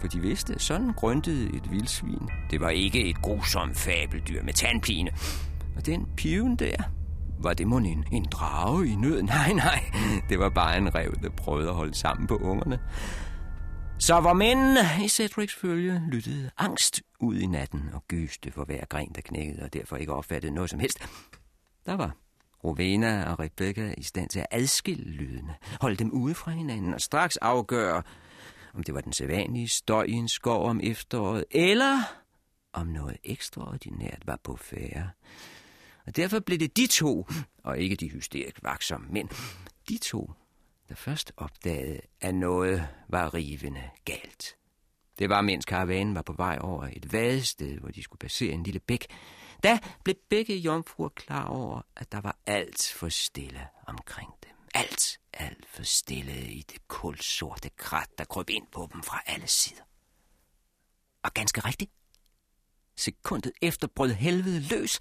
for 0.00 0.08
de 0.08 0.20
vidste, 0.20 0.54
sådan 0.58 0.92
grøntede 0.92 1.56
et 1.56 1.70
vildsvin. 1.70 2.28
Det 2.50 2.60
var 2.60 2.68
ikke 2.68 3.08
et 3.08 3.22
grusomt 3.22 3.76
fabeldyr 3.76 4.42
med 4.42 4.52
tandpine. 4.52 5.10
Og 5.76 5.86
den 5.86 6.06
piven 6.16 6.56
der, 6.56 6.76
var 7.38 7.54
det 7.54 7.66
mon 7.66 7.86
en, 7.86 8.04
en 8.12 8.24
drage 8.24 8.86
i 8.86 8.94
nød? 8.94 9.22
Nej, 9.36 9.52
nej, 9.52 9.84
det 10.28 10.38
var 10.38 10.48
bare 10.48 10.78
en 10.78 10.94
rev, 10.94 11.14
der 11.22 11.30
prøvede 11.30 11.68
at 11.68 11.74
holde 11.74 11.94
sammen 11.94 12.26
på 12.26 12.36
ungerne. 12.36 12.78
Så 14.04 14.20
hvor 14.20 14.32
mændene 14.32 14.80
i 15.04 15.08
Cedrics 15.08 15.54
følge 15.54 16.02
lyttede 16.08 16.50
angst 16.58 17.02
ud 17.20 17.36
i 17.36 17.46
natten 17.46 17.90
og 17.92 18.04
gyste 18.08 18.50
for 18.50 18.64
hver 18.64 18.84
gren, 18.84 19.12
der 19.14 19.20
knækkede, 19.20 19.62
og 19.62 19.72
derfor 19.72 19.96
ikke 19.96 20.12
opfattede 20.12 20.54
noget 20.54 20.70
som 20.70 20.78
helst. 20.78 20.98
Der 21.86 21.94
var 21.94 22.16
Rovena 22.64 23.30
og 23.30 23.40
Rebecca 23.40 23.94
i 23.98 24.02
stand 24.02 24.28
til 24.28 24.38
at 24.38 24.46
adskille 24.50 25.04
lydene, 25.04 25.54
holde 25.80 25.96
dem 25.96 26.10
ude 26.10 26.34
fra 26.34 26.50
hinanden 26.50 26.94
og 26.94 27.00
straks 27.00 27.36
afgøre, 27.36 28.02
om 28.74 28.82
det 28.82 28.94
var 28.94 29.00
den 29.00 29.12
sædvanlige 29.12 29.68
støj 29.68 30.04
i 30.04 30.12
en 30.12 30.28
skov 30.28 30.68
om 30.68 30.80
efteråret, 30.82 31.44
eller 31.50 32.00
om 32.72 32.86
noget 32.86 33.16
ekstraordinært 33.24 34.22
var 34.26 34.38
på 34.44 34.56
færre. 34.56 35.10
Og 36.06 36.16
derfor 36.16 36.40
blev 36.40 36.58
det 36.58 36.76
de 36.76 36.86
to, 36.86 37.26
og 37.62 37.78
ikke 37.78 37.96
de 37.96 38.08
hysterisk 38.08 38.58
vaksomme 38.62 39.06
mænd, 39.10 39.28
de 39.88 39.98
to, 39.98 40.32
der 40.88 40.94
først 40.94 41.32
opdagede, 41.36 42.00
at 42.20 42.34
noget 42.34 42.88
var 43.08 43.34
rivende 43.34 43.90
galt. 44.04 44.56
Det 45.18 45.28
var, 45.28 45.40
mens 45.40 45.64
karavanen 45.64 46.14
var 46.14 46.22
på 46.22 46.32
vej 46.32 46.58
over 46.60 46.88
et 46.92 47.12
vadested, 47.12 47.78
hvor 47.78 47.88
de 47.88 48.02
skulle 48.02 48.18
passere 48.18 48.52
en 48.52 48.62
lille 48.62 48.80
bæk. 48.80 49.06
Da 49.62 49.78
blev 50.04 50.16
begge 50.30 50.56
jomfruer 50.56 51.08
klar 51.08 51.46
over, 51.46 51.82
at 51.96 52.12
der 52.12 52.20
var 52.20 52.36
alt 52.46 52.92
for 52.96 53.08
stille 53.08 53.66
omkring 53.86 54.30
dem. 54.42 54.52
Alt, 54.74 55.20
alt 55.32 55.66
for 55.68 55.82
stille 55.82 56.50
i 56.50 56.62
det 56.62 56.88
kulsorte 56.88 57.70
krat, 57.76 58.08
der 58.18 58.24
krøb 58.24 58.50
ind 58.50 58.66
på 58.72 58.88
dem 58.92 59.02
fra 59.02 59.22
alle 59.26 59.46
sider. 59.46 59.82
Og 61.22 61.34
ganske 61.34 61.60
rigtigt. 61.60 61.90
Sekundet 62.96 63.52
efter 63.62 63.88
brød 63.88 64.12
helvede 64.12 64.60
løs. 64.60 65.00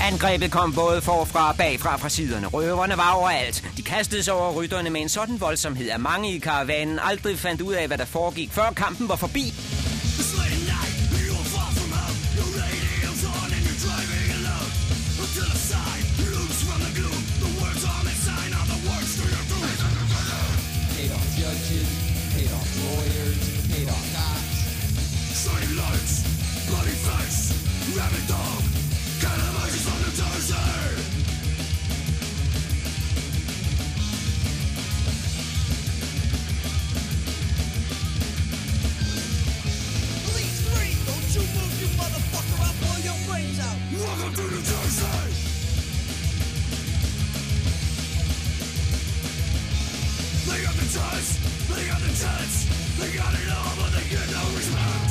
Angrebet 0.00 0.52
kom 0.52 0.74
både 0.74 1.00
forfra 1.02 1.48
og 1.48 1.56
bagfra 1.56 1.96
fra 1.96 2.08
siderne. 2.08 2.46
Røverne 2.46 2.96
var 2.96 3.12
overalt. 3.12 3.64
De 3.76 3.82
kastede 3.82 4.22
sig 4.22 4.34
over 4.34 4.52
rytterne 4.52 4.90
med 4.90 5.00
en 5.00 5.08
sådan 5.08 5.40
voldsomhed, 5.40 5.90
at 5.90 6.00
mange 6.00 6.34
i 6.34 6.38
karavanen 6.38 6.98
aldrig 7.02 7.38
fandt 7.38 7.60
ud 7.60 7.72
af, 7.72 7.86
hvad 7.86 7.98
der 7.98 8.04
foregik, 8.04 8.52
før 8.52 8.72
kampen 8.76 9.08
var 9.08 9.16
forbi. 9.16 9.54
Lights, 25.80 26.22
bloody 26.68 26.96
face, 27.06 27.52
rabid 27.96 28.26
dog. 28.28 28.62
Cannibals 29.20 29.86
on 29.92 29.98
the 30.04 30.12
Thursday! 30.18 30.80
Please 40.28 40.58
free! 40.68 40.94
Don't 41.08 41.28
you 41.36 41.44
move, 41.56 41.74
you 41.80 41.88
motherfucker! 42.00 42.58
I'll 42.66 42.76
blow 42.80 42.98
your 43.08 43.18
brains 43.28 43.58
out! 43.60 43.78
Welcome 43.92 44.34
to 44.34 44.44
the 44.54 44.62
Thursday! 44.70 45.28
They 50.48 50.58
got 50.64 50.74
the 50.74 50.88
ties, 50.98 51.30
they 51.68 51.86
got 51.86 52.00
the 52.00 52.12
tents, 52.20 52.56
they 52.98 53.10
got 53.16 53.32
it 53.34 53.48
all, 53.52 53.72
but 53.76 53.90
they 53.92 54.08
get 54.10 54.26
no 54.30 54.42
respect. 54.56 55.09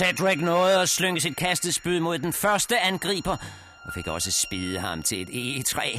Cedric 0.00 0.38
nåede 0.40 0.80
at 0.80 0.88
slynge 0.88 1.20
sit 1.20 1.36
kastet 1.36 1.74
spyd 1.74 2.00
mod 2.00 2.18
den 2.18 2.32
første 2.32 2.80
angriber, 2.80 3.36
og 3.84 3.92
fik 3.94 4.06
også 4.06 4.30
spide 4.30 4.78
ham 4.78 5.02
til 5.02 5.22
et 5.22 5.28
egetræ. 5.32 5.98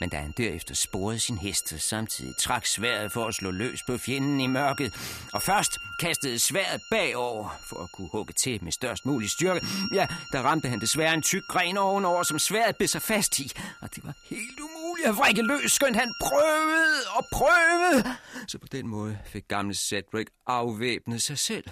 Men 0.00 0.08
da 0.08 0.16
han 0.16 0.34
derefter 0.36 0.74
sporede 0.74 1.18
sin 1.18 1.38
hest, 1.38 1.72
og 1.72 1.80
samtidig 1.80 2.36
trak 2.36 2.66
sværet 2.66 3.12
for 3.12 3.24
at 3.24 3.34
slå 3.34 3.50
løs 3.50 3.82
på 3.86 3.98
fjenden 3.98 4.40
i 4.40 4.46
mørket, 4.46 4.94
og 5.32 5.42
først 5.42 5.78
kastede 6.00 6.38
sværet 6.38 6.80
bagover 6.90 7.58
for 7.68 7.82
at 7.82 7.92
kunne 7.92 8.08
hugge 8.12 8.32
til 8.32 8.64
med 8.64 8.72
størst 8.72 9.06
mulig 9.06 9.30
styrke, 9.30 9.66
ja, 9.94 10.06
der 10.32 10.42
ramte 10.42 10.68
han 10.68 10.80
desværre 10.80 11.14
en 11.14 11.22
tyk 11.22 11.42
gren 11.48 11.76
ovenover, 11.76 12.22
som 12.22 12.38
sværet 12.38 12.76
blev 12.76 12.88
sig 12.88 13.02
fast 13.02 13.38
i, 13.38 13.52
og 13.80 13.94
det 13.94 14.04
var 14.04 14.14
helt 14.30 14.60
umuligt 14.60 14.80
umuligt 14.90 15.08
at 15.08 15.16
vrikke 15.16 15.42
løs, 15.42 15.72
skønt 15.72 15.96
han 15.96 16.12
prøvede 16.20 17.00
og 17.16 17.26
prøvede. 17.32 18.16
Så 18.48 18.58
på 18.58 18.66
den 18.72 18.86
måde 18.86 19.18
fik 19.26 19.48
gamle 19.48 19.74
Cedric 19.74 20.26
afvæbnet 20.46 21.22
sig 21.22 21.38
selv, 21.38 21.64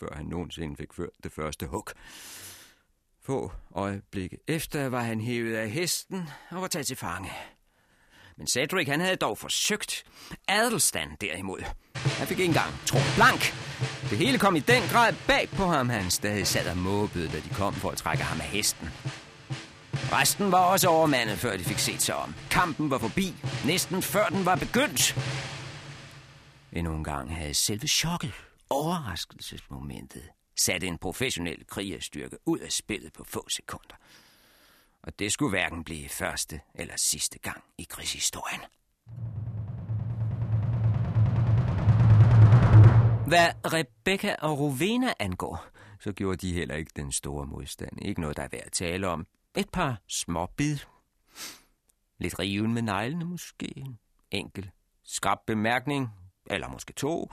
før 0.00 0.14
han 0.14 0.26
nogensinde 0.26 0.76
fik 0.76 0.92
ført 0.92 1.24
det 1.24 1.32
første 1.32 1.66
hug. 1.66 1.88
Få 3.22 3.52
øjeblikke 3.74 4.38
efter 4.48 4.88
var 4.88 5.00
han 5.02 5.20
hævet 5.20 5.56
af 5.56 5.70
hesten 5.70 6.28
og 6.50 6.60
var 6.60 6.68
taget 6.68 6.86
til 6.86 6.96
fange. 6.96 7.30
Men 8.36 8.46
Cedric 8.46 8.88
han 8.88 9.00
havde 9.00 9.16
dog 9.16 9.38
forsøgt. 9.38 10.04
Adelstan 10.48 11.16
derimod. 11.20 11.60
Han 11.94 12.26
fik 12.26 12.38
ikke 12.38 12.48
engang 12.48 12.74
tro 12.86 12.98
blank. 13.16 13.40
Det 14.10 14.18
hele 14.18 14.38
kom 14.38 14.56
i 14.56 14.60
den 14.60 14.82
grad 14.92 15.14
bag 15.26 15.48
på 15.48 15.64
ham, 15.64 15.88
han 15.88 16.10
stadig 16.10 16.46
sad 16.46 16.70
og 16.70 16.76
måbede, 16.76 17.28
da 17.28 17.36
de 17.40 17.48
kom 17.54 17.74
for 17.74 17.90
at 17.90 17.96
trække 17.96 18.22
ham 18.24 18.40
af 18.40 18.46
hesten. 18.46 18.88
Resten 20.12 20.52
var 20.52 20.58
også 20.58 20.88
overmandet, 20.88 21.38
før 21.38 21.56
de 21.56 21.64
fik 21.64 21.78
set 21.78 22.02
sig 22.02 22.14
om. 22.14 22.34
Kampen 22.50 22.90
var 22.90 22.98
forbi, 22.98 23.34
næsten 23.66 24.02
før 24.02 24.26
den 24.26 24.44
var 24.44 24.56
begyndt. 24.56 25.16
Endnu 26.72 26.94
en 26.94 27.04
gang 27.04 27.36
havde 27.36 27.54
selve 27.54 27.88
chokket, 27.88 28.32
overraskelsesmomentet, 28.70 30.30
satte 30.56 30.86
en 30.86 30.98
professionel 30.98 31.66
krigerstyrke 31.66 32.38
ud 32.46 32.58
af 32.58 32.72
spillet 32.72 33.12
på 33.12 33.24
få 33.24 33.48
sekunder. 33.48 33.94
Og 35.02 35.18
det 35.18 35.32
skulle 35.32 35.50
hverken 35.50 35.84
blive 35.84 36.08
første 36.08 36.60
eller 36.74 36.94
sidste 36.96 37.38
gang 37.38 37.64
i 37.78 37.86
krigshistorien. 37.90 38.60
Hvad 43.26 43.48
Rebecca 43.72 44.36
og 44.38 44.58
Rowena 44.58 45.12
angår, 45.18 45.66
så 46.00 46.12
gjorde 46.12 46.36
de 46.36 46.52
heller 46.52 46.74
ikke 46.74 46.92
den 46.96 47.12
store 47.12 47.46
modstand. 47.46 47.92
Ikke 48.02 48.20
noget, 48.20 48.36
der 48.36 48.42
er 48.42 48.48
værd 48.52 48.66
at 48.66 48.72
tale 48.72 49.08
om. 49.08 49.26
Et 49.56 49.70
par 49.70 50.00
små 50.08 50.46
bid. 50.46 50.78
Lidt 52.18 52.38
riven 52.38 52.74
med 52.74 52.82
neglene 52.82 53.24
måske. 53.24 53.72
En 53.76 53.98
enkel 54.30 54.70
skrab 55.04 55.38
bemærkning, 55.46 56.08
eller 56.46 56.68
måske 56.68 56.92
to. 56.92 57.30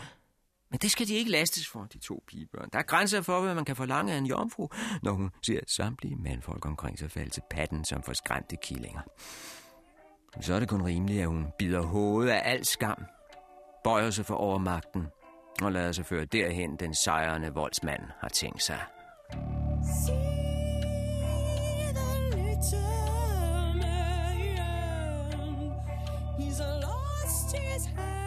Men 0.71 0.79
det 0.79 0.91
skal 0.91 1.07
de 1.07 1.13
ikke 1.13 1.31
lastes 1.31 1.67
for, 1.67 1.83
de 1.93 1.99
to 1.99 2.23
pigebørn. 2.27 2.69
Der 2.73 2.79
er 2.79 2.83
grænser 2.83 3.21
for, 3.21 3.41
hvad 3.41 3.55
man 3.55 3.65
kan 3.65 3.75
forlange 3.75 4.13
af 4.13 4.17
en 4.17 4.25
jomfru, 4.25 4.67
når 5.03 5.11
hun 5.11 5.29
ser 5.45 5.59
samtlige 5.67 6.15
mandfolk 6.15 6.65
omkring 6.65 6.99
sig 6.99 7.11
falde 7.11 7.29
til 7.29 7.43
patten 7.49 7.85
som 7.85 8.03
forskræmte 8.03 8.55
killinger. 8.63 9.01
Så 10.41 10.53
er 10.53 10.59
det 10.59 10.69
kun 10.69 10.81
rimeligt, 10.81 11.21
at 11.21 11.27
hun 11.27 11.45
bider 11.59 11.81
hovedet 11.81 12.31
af 12.31 12.51
al 12.51 12.65
skam, 12.65 13.05
bøjer 13.83 14.09
sig 14.09 14.25
for 14.25 14.35
overmagten 14.35 15.07
og 15.61 15.71
lader 15.71 15.91
sig 15.91 16.05
føre 16.05 16.25
derhen, 16.25 16.75
den 16.79 16.95
sejrende 16.95 17.53
voldsmand 17.53 18.01
har 18.19 18.29
tænkt 18.29 18.63
sig. 18.63 18.79
The 19.99 20.13
little 22.75 23.73
man. 23.73 25.71
He's 26.37 26.59
lost 26.59 27.55
his 27.55 27.85
head. 27.85 28.26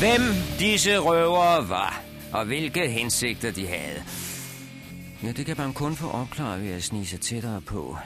Hvem 0.00 0.20
disse 0.58 0.98
røvere 0.98 1.68
var, 1.68 2.02
og 2.32 2.44
hvilke 2.44 2.88
hensigter 2.88 3.52
de 3.52 3.66
havde. 3.66 4.04
Ja, 5.22 5.32
det 5.32 5.46
kan 5.46 5.56
man 5.56 5.74
kun 5.74 5.96
få 5.96 6.10
opklaret 6.10 6.62
ved 6.62 6.70
at 6.70 6.82
snige 6.82 7.06
sig 7.06 7.20
tættere 7.20 7.60
på, 7.60 7.96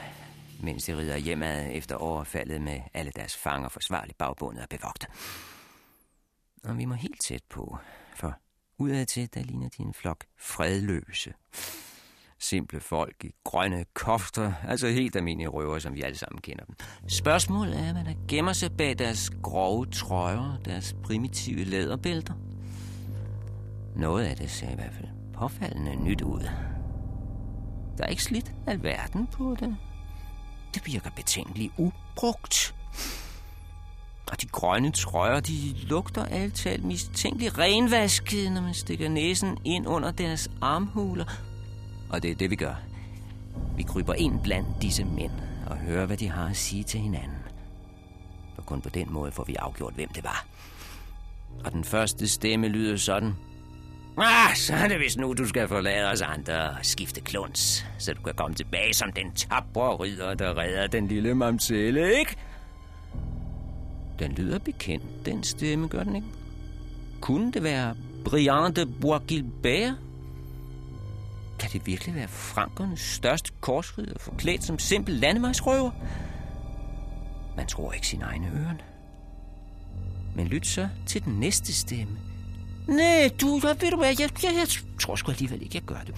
mens 0.63 0.83
de 0.83 0.97
rider 0.97 1.17
hjemad 1.17 1.69
efter 1.71 1.95
overfaldet 1.95 2.61
med 2.61 2.79
alle 2.93 3.11
deres 3.15 3.37
fanger 3.37 3.69
forsvarligt 3.69 4.17
bagbundet 4.17 4.63
og 4.63 4.69
bevogtet. 4.69 5.09
Og 6.63 6.77
vi 6.77 6.85
må 6.85 6.93
helt 6.93 7.21
tæt 7.21 7.43
på, 7.49 7.77
for 8.15 8.33
udadtil, 8.77 9.29
der 9.33 9.43
ligner 9.43 9.69
de 9.69 9.83
en 9.83 9.93
flok 9.93 10.25
fredløse. 10.37 11.33
Simple 12.49 12.79
folk 12.79 13.23
i 13.23 13.31
grønne 13.43 13.85
kofter, 13.93 14.53
altså 14.67 14.87
helt 14.87 15.15
almindelige 15.15 15.47
røver, 15.47 15.79
som 15.79 15.95
vi 15.95 16.01
alle 16.01 16.17
sammen 16.17 16.41
kender 16.41 16.65
dem. 16.65 16.75
Spørgsmålet 17.07 17.79
er, 17.79 17.93
hvad 17.93 18.03
der 18.03 18.13
gemmer 18.27 18.53
sig 18.53 18.71
bag 18.71 18.99
deres 18.99 19.31
grove 19.43 19.85
trøjer, 19.85 20.57
deres 20.65 20.95
primitive 21.03 21.63
læderbælter. 21.63 22.33
Noget 23.95 24.25
af 24.25 24.35
det 24.35 24.51
ser 24.51 24.71
i 24.71 24.75
hvert 24.75 24.93
fald 24.93 25.07
påfaldende 25.33 25.95
nyt 25.95 26.21
ud. 26.21 26.49
Der 27.97 28.03
er 28.03 28.07
ikke 28.07 28.23
slidt 28.23 28.51
alverden 28.67 29.27
på 29.27 29.55
det. 29.59 29.77
Det 30.73 30.85
virker 30.85 31.09
betænkeligt 31.15 31.73
ubrugt. 31.77 32.75
Og 34.31 34.41
de 34.41 34.47
grønne 34.47 34.91
trøjer, 34.91 35.39
de 35.39 35.73
lugter 35.73 36.25
alt 36.25 36.55
talt 36.55 36.83
mistænkeligt 36.83 37.57
renvasket, 37.57 38.51
når 38.51 38.61
man 38.61 38.73
stikker 38.73 39.09
næsen 39.09 39.57
ind 39.63 39.87
under 39.87 40.11
deres 40.11 40.51
armhuler. 40.61 41.25
Og 42.09 42.23
det 42.23 42.31
er 42.31 42.35
det, 42.35 42.49
vi 42.49 42.55
gør. 42.55 42.75
Vi 43.77 43.83
kryber 43.83 44.13
ind 44.13 44.39
blandt 44.43 44.67
disse 44.81 45.03
mænd 45.03 45.31
og 45.67 45.77
hører, 45.77 46.05
hvad 46.05 46.17
de 46.17 46.29
har 46.29 46.47
at 46.49 46.57
sige 46.57 46.83
til 46.83 46.99
hinanden. 46.99 47.37
For 48.55 48.61
kun 48.61 48.81
på 48.81 48.89
den 48.89 49.13
måde 49.13 49.31
får 49.31 49.43
vi 49.43 49.55
afgjort, 49.55 49.93
hvem 49.93 50.09
det 50.09 50.23
var. 50.23 50.45
Og 51.65 51.71
den 51.71 51.83
første 51.83 52.27
stemme 52.27 52.67
lyder 52.67 52.97
sådan. 52.97 53.33
Ah, 54.17 54.55
så 54.55 54.73
er 54.73 54.87
det 54.87 54.99
vist 54.99 55.17
nu, 55.17 55.33
du 55.33 55.47
skal 55.47 55.67
forlade 55.67 56.11
os 56.11 56.21
andre 56.21 56.69
og 56.69 56.77
skifte 56.81 57.21
kluns, 57.21 57.85
så 57.97 58.13
du 58.13 58.21
kan 58.21 58.33
komme 58.33 58.55
tilbage 58.55 58.93
som 58.93 59.11
den 59.11 59.31
tabre 59.31 59.95
ridder, 59.95 60.33
der 60.33 60.57
redder 60.57 60.87
den 60.87 61.07
lille 61.07 61.35
mamselle, 61.35 62.19
ikke? 62.19 62.35
Den 64.19 64.31
lyder 64.31 64.59
bekendt, 64.59 65.25
den 65.25 65.43
stemme, 65.43 65.87
gør 65.87 66.03
den 66.03 66.15
ikke? 66.15 66.27
Kunne 67.21 67.51
det 67.51 67.63
være 67.63 67.95
Brian 68.25 68.73
de 68.73 68.85
Bois-Gilbert? 69.01 69.93
Kan 71.65 71.73
det 71.73 71.87
virkelig 71.87 72.15
være 72.15 72.27
frankernes 72.27 72.99
største 72.99 73.51
korsridder 73.61 74.19
forklædt 74.19 74.63
som 74.63 74.79
simpel 74.79 75.15
landevejsrøver? 75.15 75.91
Man 77.57 77.67
tror 77.67 77.91
ikke 77.91 78.07
sin 78.07 78.21
egne 78.21 78.47
øren. 78.47 78.81
Men 80.35 80.47
lyt 80.47 80.67
så 80.67 80.89
til 81.05 81.23
den 81.23 81.33
næste 81.33 81.73
stemme. 81.73 82.17
Nej, 82.87 83.29
du, 83.41 83.59
jeg, 83.63 83.75
ved 83.81 83.91
du 83.91 83.97
hvad, 83.97 84.07
jeg, 84.07 84.43
jeg, 84.43 84.53
jeg 84.53 84.67
tror 84.99 85.15
sgu 85.15 85.31
alligevel 85.31 85.61
ikke, 85.61 85.75
jeg 85.75 85.83
gør 85.83 85.99
det. 86.05 86.15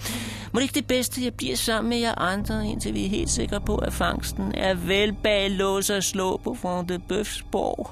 Må 0.52 0.60
det 0.60 0.64
ikke 0.64 0.74
det 0.74 0.86
bedste, 0.86 1.24
jeg 1.24 1.34
bliver 1.34 1.56
sammen 1.56 1.88
med 1.88 1.98
jer 1.98 2.14
andre, 2.14 2.66
indtil 2.66 2.94
vi 2.94 3.04
er 3.04 3.08
helt 3.08 3.30
sikre 3.30 3.60
på, 3.60 3.76
at 3.76 3.92
fangsten 3.92 4.54
er 4.54 4.74
vel 4.74 5.12
bag 5.12 5.50
lås 5.50 5.90
og 5.90 6.02
slå 6.02 6.36
på 6.36 6.54
Front 6.54 6.88
de 6.88 6.98
Bøfsborg? 6.98 7.90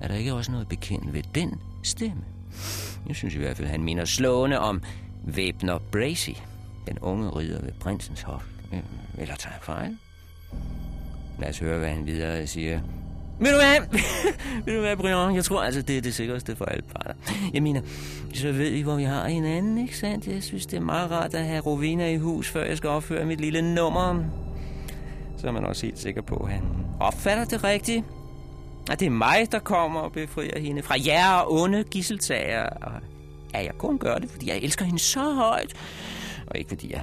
Er 0.00 0.08
der 0.08 0.14
ikke 0.14 0.34
også 0.34 0.52
noget 0.52 0.68
bekendt 0.68 1.14
ved 1.14 1.22
den 1.34 1.60
stemme? 1.82 2.22
Jeg 3.08 3.16
synes 3.16 3.34
i 3.34 3.38
hvert 3.38 3.56
fald, 3.56 3.68
han 3.68 3.82
minder 3.82 4.04
slående 4.04 4.58
om 4.58 4.82
Væbner 5.24 5.78
Bracy, 5.92 6.30
den 6.86 6.98
unge 6.98 7.28
ridder 7.28 7.60
ved 7.60 7.72
prinsens 7.80 8.22
hof. 8.22 8.44
Øh, 8.72 8.80
eller 9.18 9.34
tager 9.34 9.54
jeg 9.54 9.62
fejl? 9.62 9.98
Lad 11.38 11.48
os 11.48 11.58
høre, 11.58 11.78
hvad 11.78 11.88
han 11.88 12.06
videre 12.06 12.46
siger. 12.46 12.80
Ved 13.40 13.50
du 13.50 13.56
hvad? 13.56 14.00
ved 14.64 14.74
du 14.74 14.80
hvad, 14.80 14.96
Brian? 14.96 15.34
Jeg 15.34 15.44
tror 15.44 15.62
altså, 15.62 15.82
det 15.82 15.96
er 15.96 16.00
det 16.00 16.14
sikreste 16.14 16.56
for 16.56 16.64
alle 16.64 16.82
parter. 16.82 17.14
Jeg 17.54 17.62
mener, 17.62 17.80
så 18.34 18.52
ved 18.52 18.70
vi, 18.70 18.80
hvor 18.80 18.96
vi 18.96 19.02
har 19.02 19.28
hinanden, 19.28 19.78
ikke 19.78 19.98
sandt? 19.98 20.26
Jeg 20.26 20.42
synes, 20.42 20.66
det 20.66 20.76
er 20.76 20.80
meget 20.80 21.10
rart 21.10 21.34
at 21.34 21.44
have 21.44 21.60
Rovina 21.60 22.08
i 22.08 22.16
hus, 22.16 22.48
før 22.48 22.64
jeg 22.64 22.76
skal 22.76 22.90
opføre 22.90 23.24
mit 23.24 23.40
lille 23.40 23.74
nummer. 23.74 24.24
Så 25.38 25.48
er 25.48 25.52
man 25.52 25.64
også 25.64 25.86
helt 25.86 25.98
sikker 25.98 26.22
på, 26.22 26.36
at 26.36 26.52
han 26.52 26.62
opfatter 27.00 27.44
det 27.44 27.64
rigtigt. 27.64 28.04
At 28.90 29.00
det 29.00 29.06
er 29.06 29.10
mig, 29.10 29.48
der 29.52 29.58
kommer 29.58 30.00
og 30.00 30.12
befrier 30.12 30.58
hende 30.58 30.82
fra 30.82 30.94
jer 31.06 31.32
og 31.32 31.52
onde 31.52 31.84
gisseltager. 31.84 32.62
Og 32.62 32.92
at 33.54 33.64
jeg 33.64 33.74
kun 33.78 33.98
gør 33.98 34.14
det, 34.14 34.30
fordi 34.30 34.48
jeg 34.48 34.56
elsker 34.56 34.84
hende 34.84 34.98
så 34.98 35.34
højt. 35.34 35.74
Og 36.46 36.58
ikke 36.58 36.68
fordi 36.68 36.92
jeg 36.92 37.02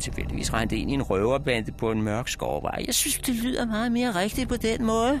tilfældigvis 0.00 0.52
regnet 0.52 0.72
ind 0.72 0.90
i 0.90 0.94
en 0.94 1.02
røverbande 1.02 1.72
på 1.72 1.90
en 1.90 2.02
mørk 2.02 2.28
skovvej. 2.28 2.84
Jeg 2.86 2.94
synes, 2.94 3.18
det 3.18 3.34
lyder 3.34 3.66
meget 3.66 3.92
mere 3.92 4.14
rigtigt 4.14 4.48
på 4.48 4.56
den 4.56 4.84
måde. 4.84 5.20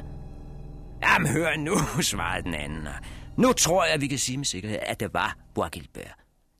Jamen, 1.02 1.30
hør 1.32 1.56
nu, 1.56 1.78
svarede 2.02 2.42
den 2.42 2.54
anden. 2.54 2.88
Nu 3.36 3.52
tror 3.52 3.84
jeg, 3.84 4.00
vi 4.00 4.06
kan 4.06 4.18
sige 4.18 4.36
med 4.36 4.44
sikkerhed, 4.44 4.78
at 4.82 5.00
det 5.00 5.14
var 5.14 5.36
Bois 5.54 5.70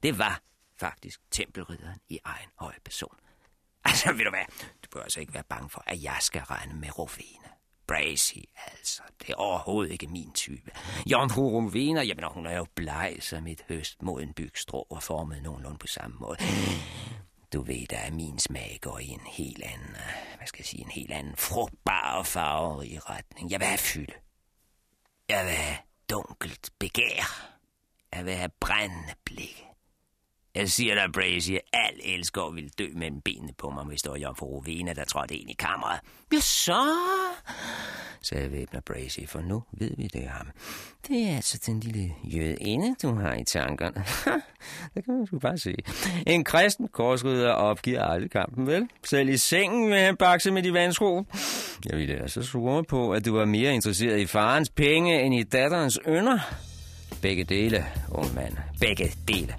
Det 0.03 0.19
var 0.19 0.41
faktisk 0.81 1.21
tempelridderen 1.31 1.99
i 2.09 2.19
egen 2.25 2.49
høje 2.59 2.81
person. 2.85 3.17
Altså, 3.85 4.13
ved 4.13 4.25
du 4.25 4.31
hvad? 4.31 4.67
Du 4.85 4.89
bør 4.93 5.03
altså 5.03 5.21
ikke 5.21 5.35
være 5.35 5.45
bange 5.49 5.71
for, 5.71 5.83
at 5.87 6.03
jeg 6.03 6.17
skal 6.21 6.41
regne 6.43 6.75
med 6.81 6.99
Rufin. 6.99 7.42
Bracy, 7.87 8.39
altså. 8.67 9.03
Det 9.21 9.31
er 9.31 9.35
overhovedet 9.35 9.93
ikke 9.93 10.07
min 10.07 10.33
type. 10.33 10.71
Jomfru 11.07 11.51
Rumvina, 11.51 12.03
jamen, 12.03 12.25
hun 12.31 12.47
er 12.47 12.57
jo 12.57 12.67
bleg 12.75 13.17
som 13.21 13.47
et 13.47 13.65
høstmoden 13.69 14.33
bygstrå 14.33 14.87
og 14.91 15.03
formet 15.03 15.43
nogenlunde 15.43 15.79
på 15.79 15.87
samme 15.87 16.17
måde. 16.21 16.39
Du 17.53 17.63
ved 17.63 17.87
da, 17.87 17.97
at 18.07 18.13
min 18.13 18.39
smag 18.39 18.79
går 18.81 18.99
i 18.99 19.09
en 19.09 19.21
helt 19.27 19.63
anden, 19.63 19.91
øh, 19.91 20.37
hvad 20.37 20.47
skal 20.47 20.59
jeg 20.61 20.67
sige, 20.67 20.85
en 20.85 20.91
helt 20.91 21.13
anden 21.13 21.37
frugtbar 21.37 22.19
og 22.19 22.27
farverig 22.27 23.11
retning. 23.11 23.51
Jeg 23.51 23.61
vil 23.61 23.67
have 23.67 23.79
fylde. 23.79 24.13
Jeg 25.29 25.45
vil 25.45 25.53
have 25.55 25.79
dunkelt 26.11 26.71
begær. 26.79 27.53
Jeg 28.15 28.25
vil 28.25 28.35
have 28.35 28.51
brændende 28.61 29.15
blikke. 29.25 29.72
Jeg 30.55 30.71
siger 30.71 30.95
dig, 30.95 31.13
Brazy, 31.13 31.51
al 31.73 32.01
elsker 32.05 32.51
vil 32.51 32.71
dø 32.79 32.87
mellem 32.95 33.21
benene 33.21 33.53
på 33.59 33.71
mig, 33.71 33.85
hvis 33.85 34.03
der 34.03 34.11
var 34.11 34.19
Jomfru 34.19 34.47
Rovena, 34.47 34.93
der 34.93 35.05
trådte 35.05 35.37
ind 35.37 35.51
i 35.51 35.53
kammeret. 35.59 36.01
Ja, 36.33 36.41
så, 36.41 36.97
sagde 38.23 38.53
væbner 38.53 38.81
Brazy, 38.81 39.21
for 39.27 39.41
nu 39.41 39.63
ved 39.73 39.91
vi 39.97 40.07
det 40.07 40.23
ham. 40.23 40.47
Det 41.09 41.29
er 41.31 41.37
altså 41.37 41.59
den 41.67 41.81
lille 41.81 42.15
jødinde, 42.25 42.95
du 43.03 43.15
har 43.15 43.35
i 43.35 43.45
tankerne. 43.45 44.05
det 44.95 45.05
kan 45.05 45.15
man 45.15 45.27
sgu 45.27 45.39
bare 45.39 45.59
se. 45.59 45.75
En 46.27 46.45
kristen 46.45 46.89
korsrydder 46.89 47.51
opgiver 47.51 48.03
aldrig 48.03 48.31
kampen, 48.31 48.67
vel? 48.67 48.89
Selv 49.05 49.29
i 49.29 49.37
sengen 49.37 49.91
vil 49.91 49.99
han 49.99 50.17
bakse 50.17 50.51
med 50.51 50.63
de 50.63 50.73
vandsko. 50.73 51.25
Jeg 51.91 51.99
ville 51.99 52.15
altså 52.15 52.43
svore 52.43 52.85
på, 52.85 53.13
at 53.13 53.25
du 53.25 53.37
var 53.37 53.45
mere 53.45 53.75
interesseret 53.75 54.21
i 54.21 54.27
farens 54.27 54.69
penge 54.69 55.23
end 55.23 55.35
i 55.35 55.43
datterens 55.43 55.99
ynder. 56.09 56.39
Begge 57.23 57.45
dele, 57.45 57.87
ung 58.11 58.35
mand. 58.35 58.57
Begge 58.81 59.13
dele. 59.29 59.55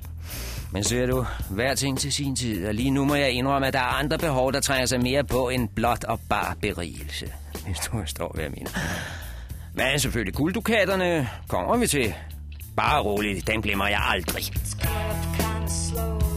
Men 0.74 0.84
ser 0.84 1.06
du, 1.06 1.26
hver 1.50 1.76
ting 1.76 2.00
til 2.00 2.14
sin 2.14 2.36
tid, 2.36 2.68
og 2.68 2.74
lige 2.74 2.90
nu 2.90 3.06
må 3.06 3.16
jeg 3.16 3.32
indrømme, 3.32 3.68
at 3.68 3.74
der 3.74 3.80
er 3.80 4.00
andre 4.00 4.18
behov, 4.18 4.54
der 4.54 4.60
trænger 4.60 4.86
sig 4.86 5.02
mere 5.02 5.24
på 5.24 5.50
end 5.50 5.70
blot 5.70 6.04
og 6.04 6.20
bar 6.30 6.58
berigelse. 6.62 7.34
Hvis 7.66 7.78
du 7.78 7.92
forstår, 8.00 8.32
hvad 8.34 8.44
jeg 8.44 8.52
mener. 8.52 8.70
Men 9.74 10.00
selvfølgelig 10.00 10.34
gulddukaterne 10.34 11.30
kommer 11.48 11.78
vi 11.78 11.88
til. 11.88 12.14
Bare 12.76 13.02
roligt, 13.02 13.48
den 13.48 13.62
glemmer 13.62 13.88
jeg 13.88 14.00
aldrig. 14.10 14.44
It's 14.44 16.33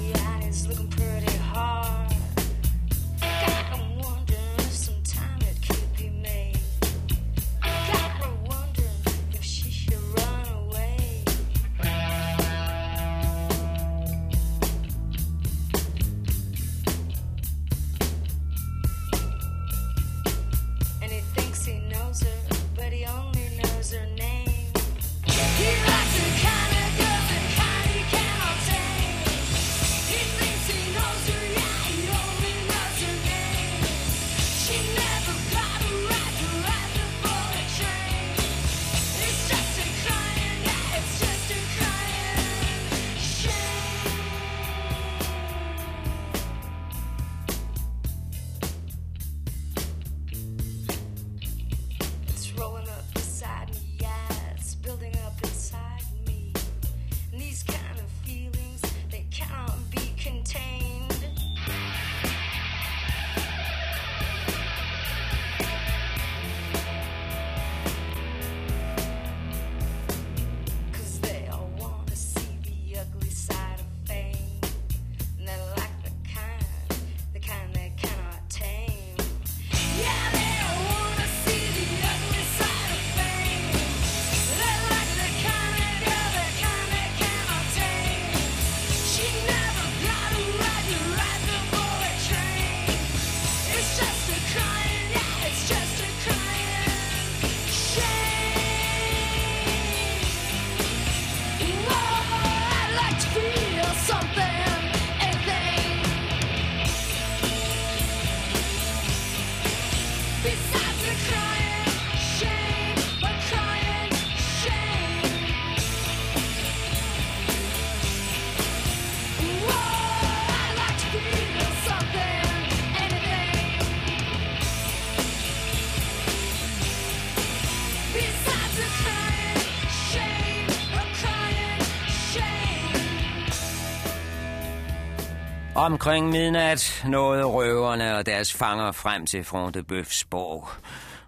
Omkring 135.87 136.29
midnat 136.31 137.05
nåede 137.09 137.45
røverne 137.45 138.17
og 138.17 138.27
deres 138.27 138.55
fanger 138.55 138.93
frem 138.93 139.27
til 139.27 139.45
Front 139.45 139.75
de 139.75 139.83
Bøfs 139.83 140.25
borg. 140.25 140.69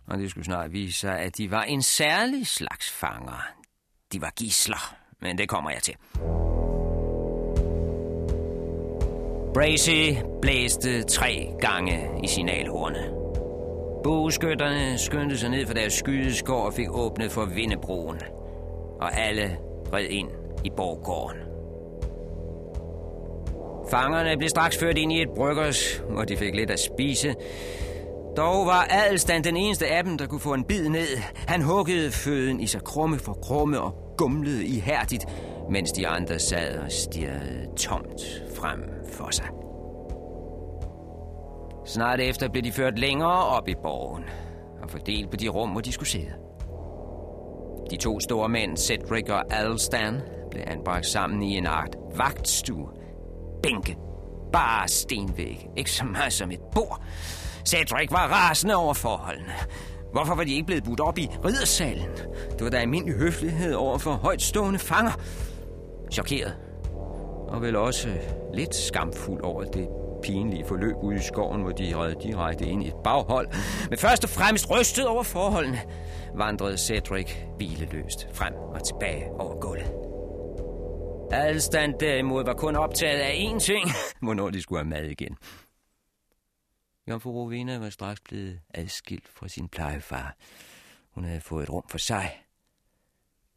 Og 0.06 0.18
det 0.18 0.30
skulle 0.30 0.44
snart 0.44 0.72
vise 0.72 0.98
sig, 0.98 1.18
at 1.18 1.36
de 1.36 1.50
var 1.50 1.62
en 1.62 1.82
særlig 1.82 2.46
slags 2.46 2.90
fanger. 2.90 3.48
De 4.12 4.20
var 4.20 4.32
gisler, 4.36 4.94
men 5.20 5.38
det 5.38 5.48
kommer 5.48 5.70
jeg 5.70 5.82
til. 5.82 5.94
Bracy 9.54 10.20
blæste 10.42 11.02
tre 11.02 11.48
gange 11.60 12.10
i 12.24 12.26
signalhornet. 12.26 13.14
Bueskytterne 14.04 14.98
skyndte 14.98 15.38
sig 15.38 15.50
ned 15.50 15.66
for 15.66 15.74
deres 15.74 15.92
skydeskår 15.92 16.66
og 16.66 16.74
fik 16.74 16.88
åbnet 16.90 17.32
for 17.32 17.44
vindebroen. 17.44 18.20
Og 19.00 19.14
alle 19.14 19.58
red 19.92 20.04
ind 20.04 20.28
i 20.64 20.70
borggården. 20.76 21.47
Fangerne 23.90 24.36
blev 24.36 24.48
straks 24.48 24.78
ført 24.78 24.98
ind 24.98 25.12
i 25.12 25.22
et 25.22 25.28
bryggers, 25.36 26.02
hvor 26.10 26.24
de 26.24 26.36
fik 26.36 26.54
lidt 26.54 26.70
at 26.70 26.80
spise. 26.80 27.34
Dog 28.36 28.66
var 28.66 28.86
Adelstan 28.90 29.44
den 29.44 29.56
eneste 29.56 29.86
af 29.86 30.04
dem, 30.04 30.18
der 30.18 30.26
kunne 30.26 30.40
få 30.40 30.54
en 30.54 30.64
bid 30.64 30.88
ned. 30.88 31.18
Han 31.46 31.62
huggede 31.62 32.10
føden 32.10 32.60
i 32.60 32.66
sig 32.66 32.82
krumme 32.84 33.18
for 33.18 33.32
krumme 33.32 33.80
og 33.80 33.92
gumlede 34.16 34.64
ihærdigt, 34.66 35.24
mens 35.70 35.92
de 35.92 36.08
andre 36.08 36.38
sad 36.38 36.78
og 36.78 36.92
stirrede 36.92 37.66
tomt 37.76 38.20
frem 38.56 38.80
for 39.12 39.30
sig. 39.30 39.46
Snart 41.86 42.20
efter 42.20 42.48
blev 42.48 42.62
de 42.62 42.72
ført 42.72 42.98
længere 42.98 43.44
op 43.44 43.68
i 43.68 43.74
borgen 43.82 44.24
og 44.82 44.90
fordelt 44.90 45.30
på 45.30 45.36
de 45.36 45.48
rum, 45.48 45.70
hvor 45.70 45.80
de 45.80 45.92
skulle 45.92 46.08
sidde. 46.08 46.32
De 47.90 47.96
to 47.96 48.20
store 48.20 48.48
mænd, 48.48 48.76
Cedric 48.76 49.30
og 49.30 49.44
Adelstan, 49.50 50.20
blev 50.50 50.62
anbragt 50.66 51.06
sammen 51.06 51.42
i 51.42 51.56
en 51.56 51.66
art 51.66 51.96
vagtstue. 52.16 52.88
Bænke. 53.62 53.96
Bare 54.52 54.88
stenvæg. 54.88 55.68
Ikke 55.76 55.90
så 55.90 56.04
meget 56.04 56.32
som 56.32 56.50
et 56.50 56.60
bord. 56.74 57.02
Cedric 57.68 58.10
var 58.10 58.26
rasende 58.26 58.74
over 58.76 58.94
forholdene. 58.94 59.52
Hvorfor 60.12 60.34
var 60.34 60.44
de 60.44 60.54
ikke 60.54 60.66
blevet 60.66 60.84
budt 60.84 61.00
op 61.00 61.18
i 61.18 61.28
riddersalen? 61.44 62.08
Det 62.52 62.64
var 62.64 62.70
da 62.70 62.76
almindelig 62.76 63.14
høflighed 63.18 63.74
over 63.74 63.98
for 63.98 64.12
højtstående 64.12 64.78
fanger. 64.78 65.12
Chokeret. 66.12 66.56
Og 67.48 67.62
vel 67.62 67.76
også 67.76 68.08
lidt 68.54 68.74
skamfuld 68.74 69.42
over 69.42 69.64
det 69.64 69.88
pinlige 70.22 70.64
forløb 70.68 70.96
ude 71.02 71.16
i 71.16 71.22
skoven, 71.22 71.62
hvor 71.62 71.70
de 71.70 71.96
red 71.96 72.14
direkte 72.22 72.66
ind 72.66 72.84
i 72.84 72.88
et 72.88 72.94
baghold. 73.04 73.48
Men 73.90 73.98
først 73.98 74.24
og 74.24 74.30
fremmest 74.30 74.70
rystet 74.70 75.06
over 75.06 75.22
forholdene, 75.22 75.80
vandrede 76.34 76.78
Cedric 76.78 77.30
hvileløst 77.56 78.28
frem 78.32 78.54
og 78.54 78.84
tilbage 78.84 79.24
over 79.38 79.60
gulvet. 79.60 80.07
Adelstand 81.32 81.94
derimod 82.00 82.44
var 82.44 82.54
kun 82.54 82.76
optaget 82.76 83.20
af 83.20 83.32
én 83.32 83.58
ting, 83.58 83.90
hvornår 84.22 84.50
de 84.50 84.62
skulle 84.62 84.78
have 84.78 84.88
mad 84.88 85.04
igen. 85.04 85.36
Jomfru 87.08 87.32
Rovina 87.32 87.78
var 87.78 87.90
straks 87.90 88.20
blevet 88.20 88.60
adskilt 88.74 89.28
fra 89.28 89.48
sin 89.48 89.68
plejefar. 89.68 90.36
Hun 91.10 91.24
havde 91.24 91.40
fået 91.40 91.62
et 91.62 91.70
rum 91.70 91.84
for 91.90 91.98
sig. 91.98 92.42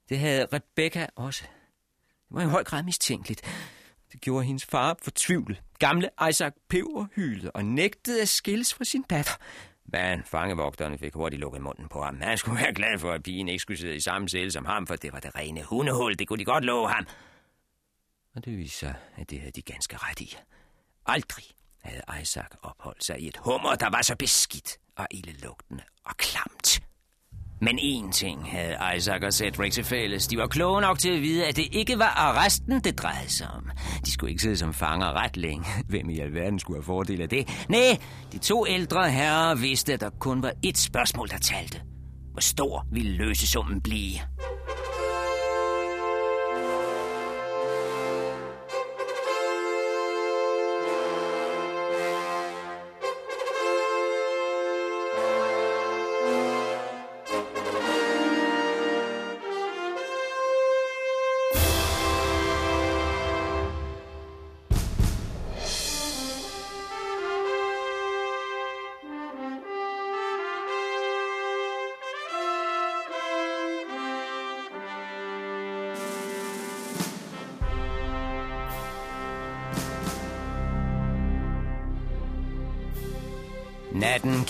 Det 0.10 0.20
havde 0.20 0.48
Rebecca 0.54 1.08
også. 1.16 1.44
Det 2.30 2.36
var 2.36 2.42
i 2.42 2.46
høj 2.46 2.64
grad 2.64 2.84
mistænkeligt. 2.84 3.42
Det 4.12 4.22
gjorde 4.22 4.46
hendes 4.46 4.66
far 4.66 4.98
fortvivlet. 5.02 5.62
Gamle 5.80 6.10
Isaac 6.30 6.54
Pever 6.70 7.06
hylede 7.16 7.52
og 7.52 7.66
nægtede 7.66 8.22
at 8.22 8.30
skilles 8.30 8.74
fra 8.74 8.84
sin 8.84 9.02
datter. 9.02 9.34
Men 9.86 10.24
fangevogterne 10.24 10.98
fik 10.98 11.14
hurtigt 11.14 11.40
lukket 11.40 11.62
munden 11.62 11.88
på 11.90 12.04
ham. 12.04 12.22
Han 12.22 12.38
skulle 12.38 12.62
være 12.62 12.74
glad 12.74 13.00
for, 13.00 13.12
at 13.12 13.24
pigen 13.24 13.48
ikke 13.48 13.60
skulle 13.60 13.78
sidde 13.78 13.96
i 13.96 14.00
samme 14.00 14.30
celle 14.30 14.52
som 14.52 14.66
ham, 14.66 14.88
for 14.88 14.96
det 14.96 15.14
var 15.14 15.20
det 15.20 15.36
rene 15.36 15.64
hundehul. 15.64 16.20
Det 16.20 16.28
kunne 16.28 16.40
de 16.40 16.46
godt 16.46 16.64
love 16.64 16.90
ham. 16.90 17.08
Og 18.36 18.46
det 18.46 18.58
viste 18.58 18.78
sig, 18.78 18.94
at 19.18 19.30
det 19.30 19.40
havde 19.40 19.52
de 19.52 19.62
ganske 19.62 19.98
ret 19.98 20.20
i. 20.20 20.36
Aldrig 21.06 21.46
havde 21.84 22.02
Isaac 22.22 22.50
opholdt 22.62 23.06
sig 23.06 23.20
i 23.20 23.28
et 23.28 23.38
hummer, 23.38 23.76
der 23.76 23.90
var 23.90 24.02
så 24.02 24.16
beskidt 24.16 24.78
og 24.98 25.08
ildelugtende 25.12 25.84
og 26.06 26.18
klamt. 26.18 26.82
Men 27.62 27.80
én 27.80 28.12
ting 28.12 28.52
havde 28.52 28.78
Isaac 28.98 29.24
og 29.24 29.34
Cedric 29.34 29.74
til 29.74 29.84
fælles. 29.84 30.28
De 30.28 30.38
var 30.38 30.48
kloge 30.48 30.82
nok 30.82 31.00
til 31.00 31.10
at 31.10 31.22
vide, 31.22 31.48
at 31.48 31.56
det 31.56 31.68
ikke 31.72 32.00
var 32.00 32.10
arresten, 32.10 32.80
det 32.80 32.98
drejede 32.98 33.30
sig 33.30 33.48
om. 33.48 33.70
De 34.06 34.12
skulle 34.12 34.32
ikke 34.32 34.42
sidde 34.42 34.58
som 34.58 34.74
fanger 34.74 35.14
ret 35.14 35.38
længe. 35.38 35.66
Hvem 35.90 36.10
i 36.10 36.20
alverden 36.20 36.60
skulle 36.60 36.78
have 36.78 36.84
fordel 36.86 37.22
af 37.22 37.30
det? 37.30 37.66
Nej, 37.70 37.98
de 38.32 38.38
to 38.38 38.68
ældre 38.68 39.12
herrer 39.12 39.56
vidste, 39.56 39.94
at 39.94 40.00
der 40.02 40.10
kun 40.10 40.42
var 40.42 40.54
ét 40.68 40.76
spørgsmål, 40.76 41.30
der 41.30 41.38
talte. 41.38 41.82
Hvor 42.32 42.42
stor 42.42 42.88
ville 42.92 43.12
løsesummen 43.12 43.82
blive? 43.82 44.20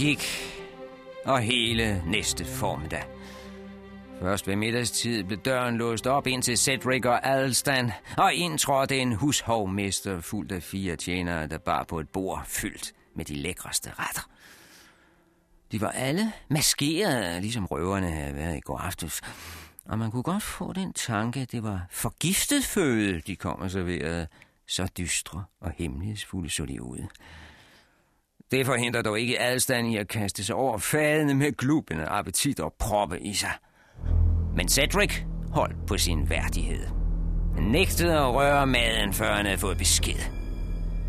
Gik, 0.01 0.25
og 1.25 1.41
hele 1.41 2.03
næste 2.05 2.45
formiddag. 2.45 3.03
Først 4.19 4.47
ved 4.47 4.55
middagstid 4.55 5.23
blev 5.23 5.39
døren 5.39 5.77
låst 5.77 6.07
op 6.07 6.27
ind 6.27 6.43
til 6.43 6.57
Cedric 6.57 7.05
og 7.05 7.27
Adelstan, 7.27 7.91
og 8.17 8.33
indtrådte 8.33 8.97
en 8.97 9.13
hushovmester 9.13 10.21
fuldt 10.21 10.51
af 10.51 10.63
fire 10.63 10.95
tjenere, 10.95 11.47
der 11.47 11.57
bar 11.57 11.83
på 11.83 11.99
et 11.99 12.09
bord 12.09 12.43
fyldt 12.45 12.93
med 13.15 13.25
de 13.25 13.35
lækreste 13.35 13.89
retter. 13.89 14.29
De 15.71 15.81
var 15.81 15.91
alle 15.91 16.31
maskerede, 16.49 17.41
ligesom 17.41 17.65
røverne 17.65 18.11
havde 18.11 18.35
været 18.35 18.57
i 18.57 18.61
går 18.61 18.77
aftes. 18.77 19.21
Og 19.85 19.99
man 19.99 20.11
kunne 20.11 20.23
godt 20.23 20.43
få 20.43 20.73
den 20.73 20.93
tanke, 20.93 21.39
at 21.39 21.51
det 21.51 21.63
var 21.63 21.85
forgiftet 21.89 22.65
føde, 22.65 23.21
de 23.21 23.35
kom 23.35 23.59
og 23.59 23.71
serverede. 23.71 24.27
Så 24.67 24.87
dystre 24.97 25.43
og 25.59 25.71
hemmelighedsfulde 25.77 26.49
så 26.49 26.65
de 26.65 26.83
ud. 26.83 27.07
Det 28.51 28.65
forhindrer 28.65 29.01
dog 29.01 29.19
ikke 29.19 29.41
adstand 29.41 29.87
i 29.87 29.97
at 29.97 30.07
kaste 30.07 30.43
sig 30.43 30.55
over 30.55 30.77
fadene 30.77 31.33
med 31.33 31.57
glubende 31.57 32.05
appetit 32.05 32.59
og 32.59 32.73
proppe 32.79 33.19
i 33.19 33.33
sig. 33.33 33.51
Men 34.55 34.69
Cedric 34.69 35.13
holdt 35.51 35.85
på 35.87 35.97
sin 35.97 36.29
værdighed. 36.29 36.87
Han 37.55 37.63
nægtede 37.63 38.13
at 38.13 38.33
røre 38.33 38.67
maden, 38.67 39.13
før 39.13 39.33
han 39.33 39.45
havde 39.45 39.57
fået 39.57 39.77
besked. 39.77 40.19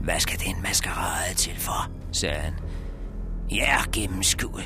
Hvad 0.01 0.21
skal 0.21 0.41
den 0.41 0.63
maskerade 0.63 1.35
til 1.37 1.57
for, 1.57 1.91
sagde 2.13 2.39
han. 2.39 2.55
Ja, 3.51 3.77
gennemskue. 3.93 4.63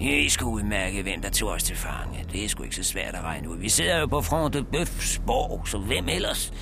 I 0.00 0.28
skulle 0.28 0.52
udmærke, 0.52 1.02
hvem 1.02 1.22
der 1.22 1.30
tog 1.30 1.48
os 1.48 1.62
til 1.62 1.76
fange. 1.76 2.24
Det 2.32 2.44
er 2.44 2.48
sgu 2.48 2.62
ikke 2.62 2.76
så 2.76 2.84
svært 2.84 3.14
at 3.14 3.22
regne 3.22 3.48
ud. 3.50 3.58
Vi 3.58 3.68
sidder 3.68 4.00
jo 4.00 4.06
på 4.06 4.20
front 4.20 4.54
de 4.54 4.64
Bøfs 4.64 5.22
borg, 5.26 5.68
så 5.68 5.78
hvem 5.78 6.08
ellers? 6.08 6.52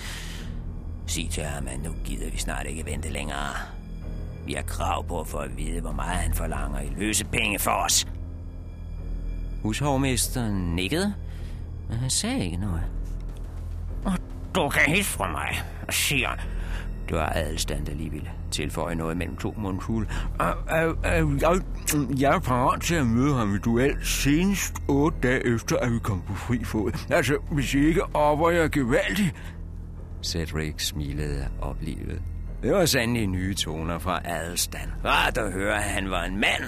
Sig 1.06 1.30
til 1.30 1.42
ham, 1.42 1.68
at 1.68 1.82
nu 1.82 1.90
gider 2.04 2.30
vi 2.30 2.38
snart 2.38 2.66
ikke 2.66 2.86
vente 2.86 3.08
længere. 3.08 3.79
Vi 4.50 4.54
har 4.54 4.62
krav 4.62 5.06
på 5.06 5.20
at 5.20 5.26
få 5.26 5.38
at 5.38 5.56
vide, 5.56 5.80
hvor 5.80 5.92
meget 5.92 6.18
han 6.18 6.34
forlanger 6.34 6.80
i 6.80 6.92
løse 6.98 7.24
penge 7.24 7.58
for 7.58 7.70
os. 7.70 8.06
Hushovmesteren 9.62 10.74
nikkede, 10.74 11.14
men 11.88 11.98
han 11.98 12.10
sagde 12.10 12.44
ikke 12.44 12.56
noget. 12.56 12.82
Og 14.04 14.12
du 14.54 14.68
kan 14.68 14.82
hilse 14.94 15.10
fra 15.10 15.30
mig, 15.30 15.62
siger 15.90 16.28
han. 16.28 16.38
Det 17.08 17.16
var 17.16 17.32
adelstand, 17.34 17.86
der 17.86 17.94
lige 17.94 18.10
ville 18.10 18.30
tilføje 18.50 18.94
noget 18.94 19.16
mellem 19.16 19.36
to 19.36 19.54
mundfulde. 19.58 20.08
Jeg, 20.40 20.94
jeg 22.20 22.34
er 22.34 22.40
parat 22.40 22.80
til 22.80 22.94
at 22.94 23.06
møde 23.06 23.34
ham 23.34 23.54
i 23.54 23.58
duel 23.58 24.06
senest 24.06 24.74
otte 24.88 25.18
dage 25.22 25.46
efter, 25.54 25.76
at 25.76 25.92
vi 25.92 25.98
kom 25.98 26.22
på 26.26 26.34
fri 26.34 26.64
fod. 26.64 26.92
Altså, 27.10 27.38
hvis 27.50 27.74
I 27.74 27.78
ikke 27.78 28.02
opper 28.14 28.50
jeg 28.50 28.70
gevaldigt. 28.70 29.34
Cedric 30.22 30.86
smilede 30.86 31.48
oplivet. 31.60 32.22
Det 32.62 32.72
var 32.72 32.86
sandelig 32.86 33.26
nye 33.26 33.54
toner 33.54 33.98
fra 33.98 34.20
Adelstan. 34.24 34.92
Rart 35.04 35.38
at 35.38 35.52
høre, 35.52 35.76
at 35.76 35.82
han 35.82 36.10
var 36.10 36.24
en 36.24 36.36
mand, 36.36 36.64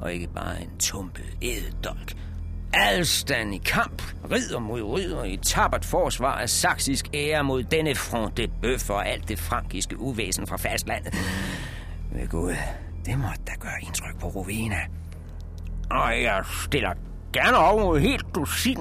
og 0.00 0.12
ikke 0.12 0.28
bare 0.34 0.62
en 0.62 0.78
tumpet 0.78 1.24
eddolk. 1.40 2.16
Adelstan 2.74 3.52
i 3.52 3.58
kamp, 3.58 4.02
ridder 4.30 4.58
mod 4.58 4.82
ridder 4.82 5.24
i 5.24 5.36
tabert 5.36 5.84
forsvar 5.84 6.32
af 6.38 6.48
saksisk 6.48 7.06
ære 7.14 7.44
mod 7.44 7.62
denne 7.62 7.94
front 7.94 8.36
de 8.36 8.48
bøf 8.62 8.90
og 8.90 9.08
alt 9.08 9.28
det 9.28 9.38
frankiske 9.38 10.00
uvæsen 10.00 10.46
fra 10.46 10.56
fastlandet. 10.56 11.14
Ved 12.12 12.28
Gud, 12.28 12.54
det 13.04 13.18
måtte 13.18 13.42
da 13.46 13.52
gøre 13.60 13.80
indtryk 13.82 14.20
på 14.20 14.26
Rovena. 14.26 14.80
Og 15.90 16.22
jeg 16.22 16.44
stiller 16.64 16.90
gerne 17.32 17.56
over 17.56 17.84
mod 17.84 18.00
helt 18.00 18.26
dusin 18.34 18.78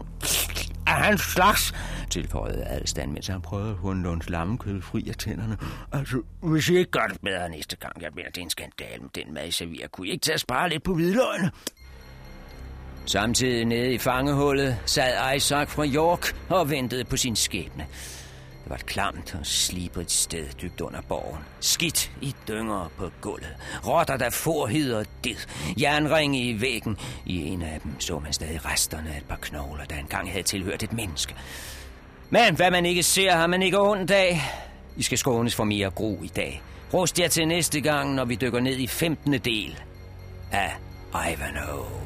af 0.87 0.93
hans 0.93 1.21
slags, 1.21 1.73
tilføjede 2.09 2.65
Adelstand, 2.65 3.11
mens 3.11 3.27
han 3.27 3.41
prøvede 3.41 3.69
at 3.69 3.75
hunde 3.75 4.03
lunds 4.03 4.29
lammekød 4.29 4.81
fri 4.81 5.09
af 5.09 5.15
tænderne. 5.15 5.57
Altså, 5.91 6.21
hvis 6.41 6.69
I 6.69 6.77
ikke 6.77 6.91
gør 6.91 7.07
det 7.07 7.21
bedre 7.21 7.49
næste 7.49 7.75
gang, 7.75 8.01
jeg 8.01 8.11
bliver 8.13 8.29
det 8.29 8.37
er 8.37 8.41
en 8.41 8.49
skandal 8.49 9.01
med 9.01 9.09
den 9.15 9.33
mad, 9.33 9.47
I 9.47 9.51
serverer. 9.51 9.87
Kunne 9.87 10.07
I 10.07 10.11
ikke 10.11 10.21
tage 10.21 10.33
at 10.33 10.39
spare 10.39 10.69
lidt 10.69 10.83
på 10.83 10.93
hvidløgene? 10.93 11.51
Samtidig 13.05 13.65
nede 13.65 13.93
i 13.93 13.97
fangehullet 13.97 14.77
sad 14.85 15.35
Isaac 15.35 15.69
fra 15.69 15.85
York 15.85 16.35
og 16.49 16.69
ventede 16.69 17.03
på 17.03 17.17
sin 17.17 17.35
skæbne. 17.35 17.85
Det 18.65 18.69
var 18.69 18.75
et 18.75 18.85
klamt 18.85 19.35
og 19.39 19.45
slibret 19.45 20.11
sted 20.11 20.47
dybt 20.61 20.81
under 20.81 21.01
borgen. 21.01 21.43
Skidt 21.59 22.11
i 22.21 22.35
dynger 22.47 22.91
på 22.97 23.09
gulvet. 23.21 23.55
Rotter, 23.87 24.17
der 24.17 24.29
forhid 24.29 24.93
og 24.93 25.05
did. 25.23 25.35
Jernringe 25.81 26.39
i 26.39 26.61
væggen. 26.61 26.97
I 27.25 27.47
en 27.47 27.61
af 27.61 27.79
dem 27.83 27.99
så 27.99 28.19
man 28.19 28.33
stadig 28.33 28.65
resterne 28.65 29.13
af 29.13 29.17
et 29.17 29.25
par 29.25 29.35
knogler, 29.41 29.85
der 29.85 29.95
engang 29.95 30.31
havde 30.31 30.43
tilhørt 30.43 30.83
et 30.83 30.93
menneske. 30.93 31.35
Men 32.29 32.55
hvad 32.55 32.71
man 32.71 32.85
ikke 32.85 33.03
ser, 33.03 33.31
har 33.31 33.47
man 33.47 33.61
ikke 33.61 33.79
ondt 33.79 34.11
af. 34.11 34.41
I 34.97 35.03
skal 35.03 35.17
skånes 35.17 35.55
for 35.55 35.63
mere 35.63 35.89
gro 35.89 36.23
i 36.23 36.27
dag. 36.27 36.61
Rust 36.93 37.19
jer 37.19 37.27
til 37.27 37.47
næste 37.47 37.81
gang, 37.81 38.15
når 38.15 38.25
vi 38.25 38.35
dykker 38.35 38.59
ned 38.59 38.77
i 38.77 38.87
15. 38.87 39.33
del 39.33 39.79
af 40.51 40.71
Ivanhoe. 41.13 42.04